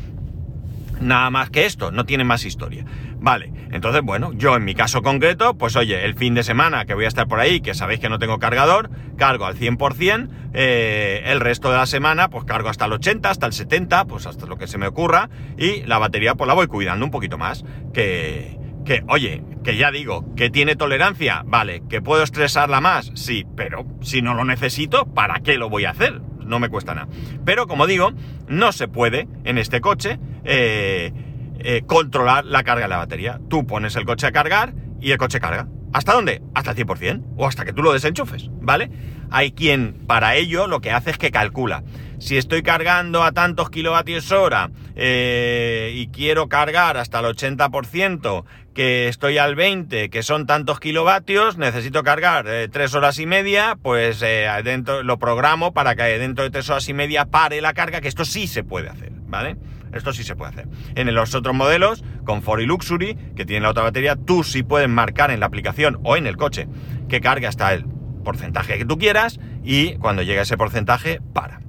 nada 1.01 1.31
más 1.31 1.51
que 1.51 1.67
esto, 1.67 1.91
no 1.91 2.05
tiene 2.05 2.25
más 2.25 2.45
historia. 2.45 2.85
Vale, 3.21 3.53
entonces 3.73 4.03
bueno, 4.03 4.33
yo 4.33 4.57
en 4.57 4.65
mi 4.65 4.75
caso 4.75 5.03
concreto, 5.03 5.55
pues 5.55 5.77
oye, 5.77 6.05
el 6.05 6.15
fin 6.15 6.35
de 6.35 6.43
semana 6.43 6.85
que 6.85 6.95
voy 6.95 7.05
a 7.05 7.09
estar 7.09 7.27
por 7.27 7.41
ahí, 7.41 7.61
que 7.61 7.75
sabéis 7.75 8.01
que 8.01 8.09
no 8.09 8.19
tengo 8.19 8.39
cargador, 8.39 8.91
cargo 9.17 9.47
al 9.47 9.57
100%, 9.57 10.29
eh, 10.55 11.23
el 11.27 11.41
resto 11.41 11.71
de 11.71 11.79
la 11.79 11.87
semana 11.87 12.31
pues 12.31 12.45
cargo 12.45 12.69
hasta 12.69 12.87
el 12.87 12.93
80, 12.93 13.29
hasta 13.29 13.47
el 13.47 13.53
70, 13.53 14.05
pues 14.05 14.27
hasta 14.27 14.47
lo 14.47 14.57
que 14.57 14.67
se 14.67 14.79
me 14.79 14.87
ocurra, 14.87 15.31
y 15.57 15.83
la 15.83 15.99
batería 15.99 16.35
pues 16.35 16.47
la 16.47 16.55
voy 16.55 16.67
cuidando 16.67 17.05
un 17.05 17.11
poquito 17.11 17.39
más, 17.39 17.65
que... 17.93 18.57
Que, 18.85 19.05
oye, 19.07 19.43
que 19.65 19.77
ya 19.77 19.91
digo, 19.91 20.35
que 20.35 20.49
tiene 20.49 20.75
tolerancia, 20.75 21.43
vale, 21.45 21.83
que 21.91 22.01
puedo 22.01 22.23
estresarla 22.23 22.81
más, 22.81 23.13
sí, 23.17 23.45
pero 23.55 23.85
si 24.01 24.23
no 24.23 24.33
lo 24.33 24.47
necesito, 24.47 25.05
¿para 25.05 25.41
qué 25.41 25.59
lo 25.59 25.69
voy 25.69 25.85
a 25.85 25.91
hacer? 25.91 26.23
No 26.49 26.59
me 26.59 26.69
cuesta 26.69 26.95
nada. 26.95 27.09
Pero 27.45 27.67
como 27.67 27.87
digo, 27.87 28.13
no 28.49 28.73
se 28.73 28.89
puede 28.89 29.29
en 29.45 29.59
este 29.59 29.81
coche 29.81 30.19
eh, 30.45 31.13
eh, 31.61 31.83
controlar 31.87 32.45
la 32.45 32.65
carga 32.65 32.87
de 32.87 32.89
la 32.89 32.97
batería. 32.97 33.41
Tú 33.49 33.67
pones 33.67 33.95
el 33.97 34.05
coche 34.05 34.27
a 34.27 34.33
cargar 34.33 34.75
y 35.01 35.13
el 35.13 35.19
coche 35.19 35.41
carga. 35.41 35.69
¿Hasta 35.93 36.13
dónde? 36.13 36.43
Hasta 36.55 36.73
el 36.73 36.77
100% 36.77 37.25
o 37.37 37.47
hasta 37.47 37.65
que 37.65 37.73
tú 37.73 37.83
lo 37.83 37.93
desenchufes, 37.93 38.49
¿vale? 38.61 38.91
Hay 39.31 39.53
quien 39.53 39.95
para 40.07 40.37
ello 40.37 40.67
lo 40.67 40.81
que 40.81 40.91
hace 40.91 41.11
es 41.11 41.19
que 41.19 41.31
calcula. 41.31 41.83
Si 42.19 42.37
estoy 42.37 42.63
cargando 42.63 43.23
a 43.23 43.33
tantos 43.33 43.71
kilovatios 43.71 44.33
hora 44.33 44.71
eh, 44.97 45.93
y 45.95 46.09
quiero 46.09 46.49
cargar 46.49 46.97
hasta 46.97 47.21
el 47.21 47.27
80%, 47.27 48.45
que 48.79 49.09
estoy 49.09 49.39
al 49.39 49.57
20, 49.57 50.09
que 50.09 50.23
son 50.23 50.47
tantos 50.47 50.79
kilovatios, 50.79 51.59
necesito 51.59 52.05
cargar 52.05 52.47
eh, 52.47 52.69
tres 52.69 52.95
horas 52.95 53.19
y 53.19 53.27
media, 53.27 53.77
pues 53.83 54.21
dentro, 54.63 55.03
lo 55.03 55.19
programo 55.19 55.75
para 55.75 55.97
que 55.97 56.05
dentro 56.17 56.45
de 56.45 56.51
tres 56.51 56.71
horas 56.71 56.89
y 56.89 56.95
media 56.95 57.25
pare 57.25 57.61
la 57.61 57.73
carga, 57.73 58.01
que 58.01 58.07
esto 58.07 58.25
sí 58.25 58.47
se 58.47 58.63
puede 58.63 58.89
hacer, 58.89 59.11
¿vale? 59.27 59.57
Esto 59.93 60.13
sí 60.13 60.23
se 60.23 60.37
puede 60.37 60.53
hacer. 60.53 60.69
En 60.95 61.13
los 61.13 61.35
otros 61.35 61.57
modelos, 61.57 62.05
Comfort 62.25 62.63
y 62.63 62.67
Luxury, 62.67 63.17
que 63.35 63.45
tienen 63.45 63.65
la 63.65 63.71
otra 63.71 63.83
batería, 63.83 64.15
tú 64.15 64.45
sí 64.45 64.63
puedes 64.63 64.89
marcar 64.89 65.33
en 65.33 65.41
la 65.41 65.47
aplicación 65.47 65.99
o 66.05 66.17
en 66.17 66.29
el 66.29 66.37
coche 66.37 66.69
que 67.09 67.21
cargue 67.21 67.49
hasta 67.49 67.75
el 67.75 67.85
porcentaje 68.23 68.79
que 68.79 68.85
tú 68.85 68.97
quieras 68.97 69.41
y 69.65 69.97
cuando 69.97 70.23
llegue 70.23 70.43
ese 70.43 70.57
porcentaje, 70.57 71.21
para. 71.33 71.63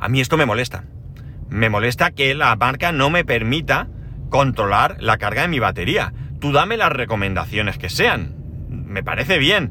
A 0.00 0.08
mí 0.08 0.22
esto 0.22 0.38
me 0.38 0.46
molesta. 0.46 0.84
Me 1.50 1.68
molesta 1.68 2.12
que 2.12 2.34
la 2.34 2.56
marca 2.56 2.92
no 2.92 3.10
me 3.10 3.26
permita 3.26 3.88
controlar 4.32 4.96
la 4.98 5.18
carga 5.18 5.42
de 5.42 5.48
mi 5.48 5.58
batería. 5.58 6.14
Tú 6.40 6.52
dame 6.52 6.78
las 6.78 6.90
recomendaciones 6.90 7.76
que 7.76 7.90
sean. 7.90 8.34
Me 8.70 9.04
parece 9.04 9.36
bien. 9.36 9.70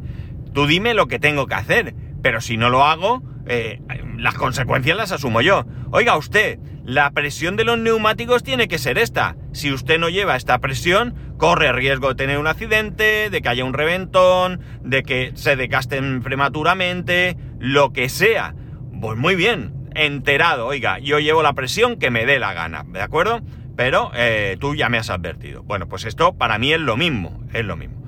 Tú 0.54 0.68
dime 0.68 0.94
lo 0.94 1.08
que 1.08 1.18
tengo 1.18 1.48
que 1.48 1.56
hacer. 1.56 1.96
Pero 2.22 2.42
si 2.42 2.58
no 2.58 2.70
lo 2.70 2.86
hago, 2.86 3.24
eh, 3.48 3.82
las 4.18 4.36
consecuencias 4.36 4.96
las 4.96 5.12
asumo 5.12 5.42
yo. 5.42 5.66
Oiga 5.90 6.16
usted, 6.16 6.60
la 6.86 7.10
presión 7.10 7.56
de 7.56 7.64
los 7.64 7.80
neumáticos 7.80 8.44
tiene 8.44 8.68
que 8.68 8.78
ser 8.78 9.00
esta. 9.00 9.36
Si 9.52 9.74
usted 9.74 10.00
no 10.00 10.10
lleva 10.10 10.36
esta 10.36 10.60
presión, 10.60 11.16
corre 11.40 11.72
riesgo 11.72 12.10
de 12.10 12.16
tener 12.16 12.38
un 12.38 12.46
accidente, 12.46 13.32
de 13.32 13.42
que 13.42 13.50
haya 13.50 13.66
un 13.66 13.74
reventón, 13.74 14.62
de 14.84 15.02
que 15.02 15.32
se 15.34 15.56
desgasten 15.56 16.22
prematuramente, 16.22 17.36
lo 17.58 17.94
que 17.94 18.10
sea. 18.10 18.54
Pues 19.02 19.18
muy 19.18 19.36
bien, 19.36 19.74
enterado, 19.96 20.68
oiga, 20.68 21.00
yo 21.00 21.18
llevo 21.18 21.42
la 21.42 21.54
presión 21.54 21.98
que 21.98 22.12
me 22.12 22.28
dé 22.28 22.38
la 22.38 22.54
gana, 22.54 22.86
¿de 22.88 23.02
acuerdo? 23.02 23.42
Pero 23.76 24.12
eh, 24.16 24.58
tú 24.60 24.76
ya 24.76 24.90
me 24.90 24.98
has 24.98 25.10
advertido. 25.10 25.64
Bueno, 25.64 25.88
pues 25.88 26.06
esto 26.06 26.34
para 26.34 26.58
mí 26.58 26.74
es 26.74 26.80
lo 26.80 26.98
mismo, 26.98 27.42
es 27.54 27.66
lo 27.66 27.78
mismo. 27.78 28.02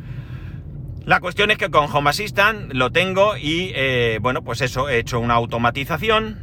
La 1.05 1.19
cuestión 1.19 1.51
es 1.51 1.57
que 1.57 1.69
con 1.69 1.89
Home 1.91 2.09
Assistant 2.09 2.73
lo 2.73 2.91
tengo 2.91 3.35
y, 3.35 3.71
eh, 3.75 4.19
bueno, 4.21 4.43
pues 4.43 4.61
eso, 4.61 4.87
he 4.87 4.99
hecho 4.99 5.19
una 5.19 5.33
automatización 5.33 6.39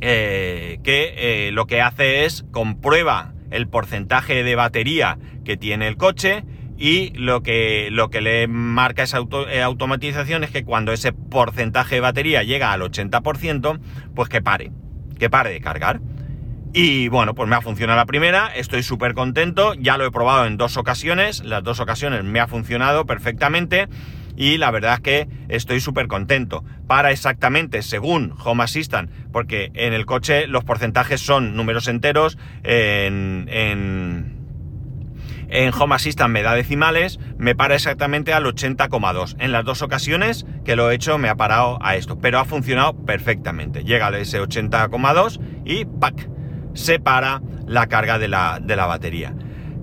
eh, 0.00 0.78
que 0.84 1.50
lo 1.52 1.66
que 1.66 1.80
hace 1.80 2.24
es 2.24 2.44
comprueba 2.52 3.32
el 3.50 3.68
porcentaje 3.68 4.44
de 4.44 4.54
batería 4.54 5.18
que 5.44 5.56
tiene 5.56 5.88
el 5.88 5.96
coche 5.96 6.44
y 6.76 7.10
lo 7.10 7.42
que, 7.42 7.88
lo 7.90 8.10
que 8.10 8.20
le 8.20 8.48
marca 8.48 9.04
esa 9.04 9.18
automatización 9.18 10.44
es 10.44 10.50
que 10.50 10.64
cuando 10.64 10.92
ese 10.92 11.12
porcentaje 11.12 11.96
de 11.96 12.00
batería 12.00 12.42
llega 12.42 12.72
al 12.72 12.82
80%, 12.82 13.80
pues 14.14 14.28
que 14.28 14.42
pare, 14.42 14.72
que 15.18 15.30
pare 15.30 15.50
de 15.50 15.60
cargar. 15.60 16.00
Y 16.76 17.06
bueno, 17.06 17.36
pues 17.36 17.48
me 17.48 17.54
ha 17.54 17.60
funcionado 17.60 17.96
la 17.96 18.04
primera, 18.04 18.48
estoy 18.48 18.82
súper 18.82 19.14
contento, 19.14 19.74
ya 19.74 19.96
lo 19.96 20.06
he 20.06 20.10
probado 20.10 20.44
en 20.44 20.56
dos 20.56 20.76
ocasiones, 20.76 21.44
las 21.44 21.62
dos 21.62 21.78
ocasiones 21.78 22.24
me 22.24 22.40
ha 22.40 22.48
funcionado 22.48 23.06
perfectamente 23.06 23.86
y 24.36 24.58
la 24.58 24.72
verdad 24.72 24.94
es 24.94 25.00
que 25.00 25.28
estoy 25.48 25.78
súper 25.78 26.08
contento. 26.08 26.64
Para 26.88 27.12
exactamente, 27.12 27.80
según 27.82 28.34
Home 28.44 28.64
Assistant, 28.64 29.08
porque 29.30 29.70
en 29.74 29.92
el 29.92 30.04
coche 30.04 30.48
los 30.48 30.64
porcentajes 30.64 31.20
son 31.20 31.54
números 31.54 31.86
enteros, 31.86 32.38
en, 32.64 33.46
en, 33.52 34.34
en 35.48 35.72
Home 35.78 35.94
Assistant 35.94 36.32
me 36.32 36.42
da 36.42 36.56
decimales, 36.56 37.20
me 37.38 37.54
para 37.54 37.76
exactamente 37.76 38.32
al 38.32 38.46
80,2. 38.46 39.36
En 39.38 39.52
las 39.52 39.64
dos 39.64 39.80
ocasiones 39.82 40.44
que 40.64 40.74
lo 40.74 40.90
he 40.90 40.96
hecho 40.96 41.18
me 41.18 41.28
ha 41.28 41.36
parado 41.36 41.78
a 41.82 41.94
esto, 41.94 42.18
pero 42.18 42.40
ha 42.40 42.44
funcionado 42.44 42.96
perfectamente. 43.06 43.84
Llega 43.84 44.08
a 44.08 44.18
ese 44.18 44.42
80,2 44.42 45.38
y 45.64 45.84
¡pac! 45.84 46.33
Se 46.74 46.98
para 46.98 47.40
la 47.66 47.86
carga 47.86 48.18
de 48.18 48.28
la, 48.28 48.60
de 48.60 48.76
la 48.76 48.86
batería. 48.86 49.34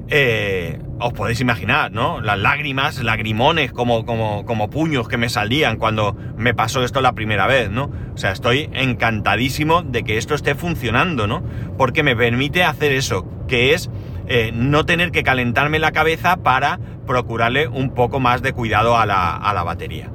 Eh, 0.07 0.77
os 0.99 1.13
podéis 1.13 1.39
imaginar, 1.39 1.91
¿no? 1.91 2.21
Las 2.21 2.37
lágrimas, 2.37 3.01
lagrimones 3.01 3.71
como, 3.71 4.05
como, 4.05 4.45
como 4.45 4.69
puños 4.69 5.07
que 5.07 5.17
me 5.17 5.29
salían 5.29 5.77
cuando 5.77 6.15
me 6.37 6.53
pasó 6.53 6.83
esto 6.83 7.01
la 7.01 7.13
primera 7.13 7.47
vez, 7.47 7.71
¿no? 7.71 7.89
O 8.13 8.17
sea, 8.17 8.31
estoy 8.31 8.69
encantadísimo 8.73 9.81
de 9.81 10.03
que 10.03 10.17
esto 10.17 10.35
esté 10.35 10.53
funcionando, 10.53 11.27
¿no? 11.27 11.43
Porque 11.77 12.03
me 12.03 12.15
permite 12.15 12.63
hacer 12.63 12.91
eso, 12.91 13.25
que 13.47 13.73
es 13.73 13.89
eh, 14.27 14.51
no 14.53 14.85
tener 14.85 15.11
que 15.11 15.23
calentarme 15.23 15.79
la 15.79 15.91
cabeza 15.91 16.37
para 16.37 16.79
procurarle 17.07 17.67
un 17.67 17.93
poco 17.93 18.19
más 18.19 18.41
de 18.41 18.53
cuidado 18.53 18.97
a 18.97 19.05
la, 19.05 19.35
a 19.35 19.53
la 19.53 19.63
batería 19.63 20.11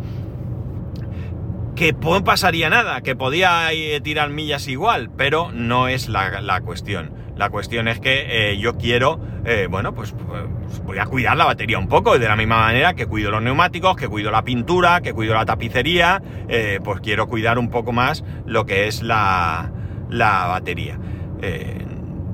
que 1.77 1.93
no 1.93 2.25
pasaría 2.25 2.71
nada, 2.71 3.03
que 3.03 3.15
podía 3.15 3.71
eh, 3.73 4.01
tirar 4.01 4.31
millas 4.31 4.67
igual, 4.67 5.11
pero 5.17 5.53
no 5.53 5.89
es 5.89 6.09
la, 6.09 6.61
cuestión. 6.62 7.12
La 7.37 7.51
cuestión 7.51 7.87
es 7.87 8.01
que 8.01 8.53
eh, 8.53 8.59
yo 8.59 8.79
quiero, 8.79 9.21
eh, 9.45 9.69
bueno, 9.71 9.95
pues, 9.95 10.12
pues, 10.12 10.83
voy 10.83 10.99
a 10.99 11.05
cuidar 11.05 11.37
la 11.37 11.45
batería 11.45 11.79
un 11.79 11.87
poco, 11.87 12.19
de 12.19 12.27
la 12.27 12.35
misma 12.35 12.59
manera 12.59 12.95
que 12.95 13.07
cuido 13.07 13.31
los 13.31 13.43
neumáticos, 13.43 13.95
que 13.95 14.09
cuido 14.09 14.31
la 14.31 14.43
pintura, 14.43 15.03
que 15.03 15.12
cuido 15.12 15.35
la 15.35 15.45
tapicería, 15.45 16.23
pues 16.83 17.01
quiero 17.01 17.29
cuidar 17.29 17.59
un 17.59 17.69
poco 17.69 17.93
más 17.93 18.25
lo 18.47 18.65
que 18.65 18.89
es 18.89 19.03
la, 19.03 19.71
la 20.09 20.47
batería 20.47 20.99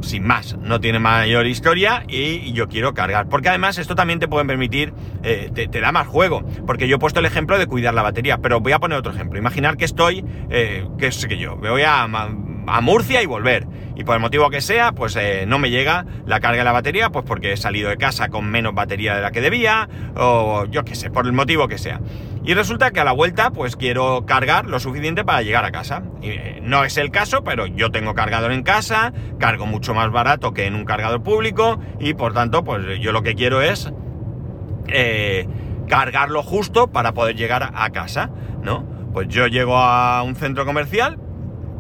sin 0.02 0.24
más, 0.24 0.56
no 0.58 0.80
tiene 0.80 0.98
mayor 0.98 1.46
historia 1.46 2.04
y 2.08 2.52
yo 2.52 2.68
quiero 2.68 2.94
cargar. 2.94 3.28
Porque 3.28 3.48
además 3.48 3.78
esto 3.78 3.94
también 3.94 4.18
te 4.18 4.28
puede 4.28 4.44
permitir, 4.44 4.92
eh, 5.22 5.50
te, 5.54 5.80
da 5.80 5.92
más 5.92 6.06
juego. 6.06 6.44
Porque 6.66 6.88
yo 6.88 6.96
he 6.96 6.98
puesto 6.98 7.20
el 7.20 7.26
ejemplo 7.26 7.58
de 7.58 7.66
cuidar 7.66 7.94
la 7.94 8.02
batería, 8.02 8.38
pero 8.38 8.60
voy 8.60 8.72
a 8.72 8.78
poner 8.78 8.98
otro 8.98 9.12
ejemplo. 9.12 9.38
Imaginar 9.38 9.76
que 9.76 9.84
estoy, 9.84 10.24
eh, 10.50 10.86
sé 11.10 11.28
que 11.28 11.38
yo, 11.38 11.56
me 11.56 11.70
voy 11.70 11.82
a, 11.82 12.06
a 12.66 12.80
Murcia 12.80 13.22
y 13.22 13.26
volver. 13.26 13.66
Y 13.94 14.04
por 14.04 14.14
el 14.14 14.20
motivo 14.20 14.48
que 14.50 14.60
sea, 14.60 14.92
pues 14.92 15.16
eh, 15.16 15.44
no 15.46 15.58
me 15.58 15.70
llega 15.70 16.06
la 16.26 16.40
carga 16.40 16.58
de 16.58 16.64
la 16.64 16.72
batería, 16.72 17.10
pues 17.10 17.24
porque 17.26 17.52
he 17.52 17.56
salido 17.56 17.90
de 17.90 17.96
casa 17.96 18.28
con 18.28 18.50
menos 18.50 18.74
batería 18.74 19.14
de 19.14 19.22
la 19.22 19.30
que 19.30 19.40
debía, 19.40 19.88
o 20.16 20.64
yo 20.66 20.84
qué 20.84 20.94
sé, 20.94 21.10
por 21.10 21.26
el 21.26 21.32
motivo 21.32 21.68
que 21.68 21.78
sea. 21.78 22.00
Y 22.44 22.54
resulta 22.54 22.90
que 22.90 23.00
a 23.00 23.04
la 23.04 23.12
vuelta, 23.12 23.50
pues 23.50 23.76
quiero 23.76 24.24
cargar 24.26 24.66
lo 24.66 24.80
suficiente 24.80 25.24
para 25.24 25.42
llegar 25.42 25.64
a 25.64 25.70
casa. 25.70 26.02
Eh, 26.22 26.60
no 26.62 26.84
es 26.84 26.96
el 26.96 27.10
caso, 27.10 27.44
pero 27.44 27.66
yo 27.66 27.90
tengo 27.90 28.14
cargador 28.14 28.50
en 28.52 28.62
casa, 28.62 29.12
cargo 29.38 29.66
mucho 29.66 29.94
más 29.94 30.10
barato 30.10 30.52
que 30.52 30.66
en 30.66 30.74
un 30.74 30.84
cargador 30.84 31.22
público, 31.22 31.78
y 32.00 32.14
por 32.14 32.32
tanto, 32.32 32.64
pues 32.64 32.98
yo 33.00 33.12
lo 33.12 33.22
que 33.22 33.34
quiero 33.34 33.62
es 33.62 33.92
eh, 34.88 35.46
cargarlo 35.88 36.42
justo 36.42 36.88
para 36.88 37.12
poder 37.12 37.36
llegar 37.36 37.70
a 37.74 37.90
casa, 37.90 38.30
¿no? 38.62 38.84
Pues 39.12 39.28
yo 39.28 39.46
llego 39.46 39.76
a 39.76 40.22
un 40.22 40.34
centro 40.34 40.64
comercial, 40.64 41.18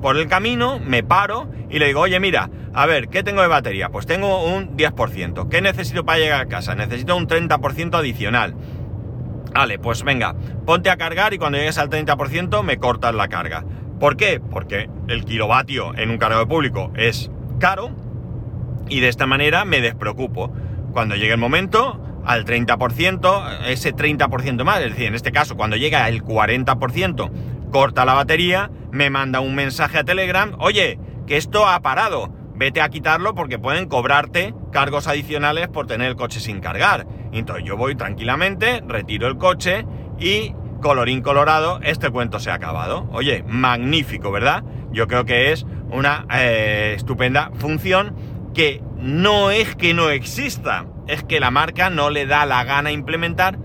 por 0.02 0.18
el 0.18 0.26
camino, 0.26 0.80
me 0.80 1.02
paro 1.02 1.48
y 1.70 1.78
le 1.78 1.86
digo, 1.86 2.00
oye, 2.00 2.20
mira, 2.20 2.50
a 2.74 2.84
ver, 2.86 3.08
¿qué 3.08 3.22
tengo 3.22 3.40
de 3.40 3.48
batería? 3.48 3.88
Pues 3.88 4.04
tengo 4.04 4.44
un 4.44 4.76
10%. 4.76 5.48
¿Qué 5.48 5.62
necesito 5.62 6.04
para 6.04 6.18
llegar 6.18 6.40
a 6.40 6.46
casa? 6.46 6.74
Necesito 6.74 7.16
un 7.16 7.28
30% 7.28 7.94
adicional. 7.94 8.54
Vale, 9.54 9.78
pues 9.78 10.02
venga, 10.02 10.34
ponte 10.66 10.90
a 10.90 10.96
cargar 10.96 11.32
y 11.34 11.38
cuando 11.38 11.58
llegues 11.58 11.78
al 11.78 11.88
30% 11.88 12.62
me 12.62 12.78
cortas 12.78 13.14
la 13.14 13.28
carga. 13.28 13.64
¿Por 14.00 14.16
qué? 14.16 14.40
Porque 14.40 14.90
el 15.08 15.24
kilovatio 15.24 15.96
en 15.96 16.10
un 16.10 16.18
cargador 16.18 16.48
público 16.48 16.90
es 16.96 17.30
caro 17.60 17.90
y 18.88 19.00
de 19.00 19.08
esta 19.08 19.26
manera 19.26 19.64
me 19.64 19.80
despreocupo. 19.80 20.52
Cuando 20.92 21.14
llegue 21.14 21.32
el 21.32 21.38
momento, 21.38 22.00
al 22.24 22.44
30%, 22.44 23.66
ese 23.66 23.94
30% 23.94 24.64
más, 24.64 24.80
es 24.80 24.90
decir, 24.90 25.06
en 25.06 25.14
este 25.14 25.32
caso, 25.32 25.56
cuando 25.56 25.76
llega 25.76 26.08
el 26.08 26.24
40%, 26.24 27.30
corta 27.72 28.04
la 28.04 28.14
batería, 28.14 28.70
me 28.92 29.10
manda 29.10 29.40
un 29.40 29.56
mensaje 29.56 29.98
a 29.98 30.04
Telegram, 30.04 30.54
oye, 30.58 31.00
que 31.26 31.36
esto 31.36 31.66
ha 31.66 31.80
parado, 31.80 32.32
vete 32.54 32.80
a 32.80 32.90
quitarlo 32.90 33.34
porque 33.34 33.58
pueden 33.58 33.88
cobrarte 33.88 34.54
cargos 34.70 35.08
adicionales 35.08 35.68
por 35.68 35.86
tener 35.86 36.08
el 36.08 36.16
coche 36.16 36.38
sin 36.38 36.60
cargar. 36.60 37.06
Entonces 37.32 37.64
yo 37.64 37.76
voy 37.76 37.96
tranquilamente, 37.96 38.82
retiro 38.86 39.26
el 39.26 39.38
coche 39.38 39.86
y 40.20 40.54
colorín 40.82 41.22
colorado, 41.22 41.80
este 41.82 42.10
cuento 42.10 42.38
se 42.38 42.50
ha 42.50 42.54
acabado. 42.54 43.08
Oye, 43.12 43.42
magnífico, 43.48 44.30
¿verdad? 44.30 44.62
Yo 44.92 45.08
creo 45.08 45.24
que 45.24 45.52
es 45.52 45.64
una 45.90 46.26
eh, 46.30 46.92
estupenda 46.94 47.50
función 47.54 48.14
que 48.52 48.82
no 48.98 49.50
es 49.50 49.74
que 49.74 49.94
no 49.94 50.10
exista, 50.10 50.84
es 51.08 51.24
que 51.24 51.40
la 51.40 51.50
marca 51.50 51.88
no 51.88 52.10
le 52.10 52.26
da 52.26 52.44
la 52.44 52.62
gana 52.64 52.92
implementar 52.92 53.58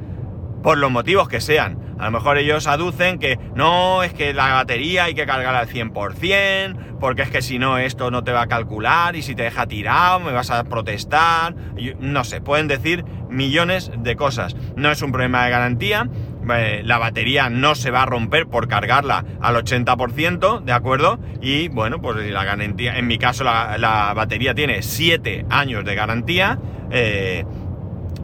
por 0.63 0.78
los 0.78 0.89
motivos 0.89 1.28
que 1.28 1.41
sean. 1.41 1.87
A 2.00 2.06
lo 2.06 2.12
mejor 2.12 2.38
ellos 2.38 2.68
aducen 2.68 3.20
que 3.20 3.40
no, 3.56 4.04
es 4.04 4.14
que 4.14 4.34
la 4.34 4.54
batería 4.54 5.06
hay 5.06 5.16
que 5.16 5.26
cargar 5.26 5.56
al 5.56 5.68
100%, 5.68 7.00
porque 7.00 7.24
es 7.24 7.30
que 7.30 7.42
si 7.42 7.60
no 7.60 7.78
esto 7.78 8.12
no 8.12 8.24
te 8.24 8.32
va 8.32 8.44
a 8.44 8.48
calcular 8.48 9.16
y 9.16 9.22
si 9.22 9.36
te 9.36 9.44
deja 9.44 9.68
tirado 9.68 10.20
me 10.20 10.32
vas 10.32 10.52
a 10.52 10.64
protestar. 10.64 11.56
No 12.00 12.24
sé, 12.24 12.42
pueden 12.42 12.68
decir 12.68 13.04
millones 13.30 13.92
de 13.98 14.16
cosas. 14.16 14.56
No 14.76 14.92
es 14.92 15.02
un 15.02 15.12
problema 15.12 15.46
de 15.46 15.52
garantía, 15.52 16.10
eh, 16.56 16.82
la 16.84 16.98
batería 16.98 17.50
no 17.50 17.76
se 17.76 17.92
va 17.92 18.04
a 18.04 18.06
romper 18.06 18.48
por 18.48 18.68
cargarla 18.68 19.26
al 19.42 19.56
80%, 19.56 20.62
¿de 20.62 20.72
acuerdo? 20.72 21.20
Y 21.42 21.68
bueno, 21.70 22.02
pues 22.02 22.18
la 22.32 22.44
garantía, 22.44 22.98
en 22.98 23.08
mi 23.08 23.18
caso 23.18 23.44
la, 23.44 24.14
batería 24.16 24.54
tiene 24.54 24.82
7 24.82 25.46
años 25.50 25.84
de 25.84 25.96
garantía. 25.96 26.60
Eh, 26.90 27.46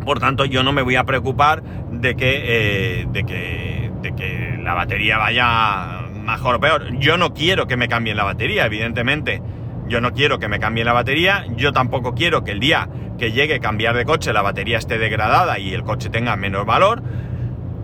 por 0.04 0.20
tanto, 0.20 0.46
yo 0.46 0.64
no 0.64 0.74
me 0.74 0.82
voy 0.82 0.96
a 0.96 1.04
preocupar 1.04 1.64
de 1.92 2.16
que, 2.16 2.42
eh, 2.46 3.08
de 3.12 3.24
que, 3.24 3.92
de 4.02 4.16
que 4.16 4.60
la 4.62 4.74
batería 4.74 5.18
vaya 5.18 6.04
mejor 6.24 6.56
o 6.56 6.60
peor. 6.60 6.98
Yo 7.00 7.18
no 7.18 7.34
quiero 7.34 7.68
que 7.68 7.78
me 7.78 7.88
cambien 7.88 8.18
la 8.18 8.24
batería, 8.24 8.66
evidentemente. 8.66 9.42
Yo 9.88 10.02
no 10.02 10.14
quiero 10.14 10.40
que 10.40 10.48
me 10.48 10.60
cambien 10.60 10.86
la 10.86 10.94
batería. 10.94 11.46
Yo 11.56 11.74
tampoco 11.74 12.14
quiero 12.14 12.44
que 12.44 12.52
el 12.52 12.60
día 12.60 12.90
que 13.18 13.32
llegue 13.32 13.56
a 13.56 13.60
cambiar 13.60 13.96
de 13.96 14.06
coche 14.06 14.34
la 14.34 14.42
batería 14.42 14.78
esté 14.78 14.98
degradada 14.98 15.60
y 15.60 15.74
el 15.74 15.84
coche 15.84 16.10
tenga 16.10 16.36
menos 16.36 16.66
valor. 16.66 17.04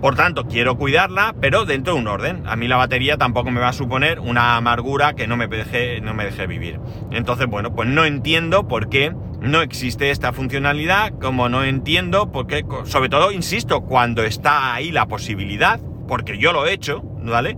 Por 0.01 0.15
tanto, 0.15 0.45
quiero 0.47 0.77
cuidarla, 0.77 1.35
pero 1.41 1.65
dentro 1.65 1.93
de 1.93 1.99
un 1.99 2.07
orden. 2.07 2.43
A 2.47 2.55
mí 2.55 2.69
la 2.69 2.77
batería 2.77 3.17
tampoco 3.17 3.51
me 3.51 3.59
va 3.59 3.67
a 3.69 3.73
suponer 3.73 4.21
una 4.21 4.55
amargura 4.55 5.13
que 5.13 5.27
no 5.27 5.35
me 5.35 5.47
deje, 5.47 5.99
no 5.99 6.13
me 6.13 6.23
deje 6.23 6.47
vivir. 6.47 6.79
Entonces, 7.11 7.47
bueno, 7.47 7.75
pues 7.75 7.89
no 7.89 8.05
entiendo 8.05 8.67
por 8.67 8.87
qué 8.87 9.13
no 9.41 9.61
existe 9.61 10.11
esta 10.11 10.33
funcionalidad, 10.33 11.13
como 11.19 11.49
no 11.49 11.63
entiendo 11.63 12.31
por 12.31 12.47
qué, 12.47 12.65
sobre 12.85 13.09
todo, 13.09 13.31
insisto, 13.31 13.81
cuando 13.81 14.23
está 14.23 14.73
ahí 14.73 14.91
la 14.91 15.07
posibilidad, 15.07 15.79
porque 16.07 16.37
yo 16.37 16.53
lo 16.53 16.65
he 16.65 16.73
hecho, 16.73 17.01
¿vale? 17.23 17.57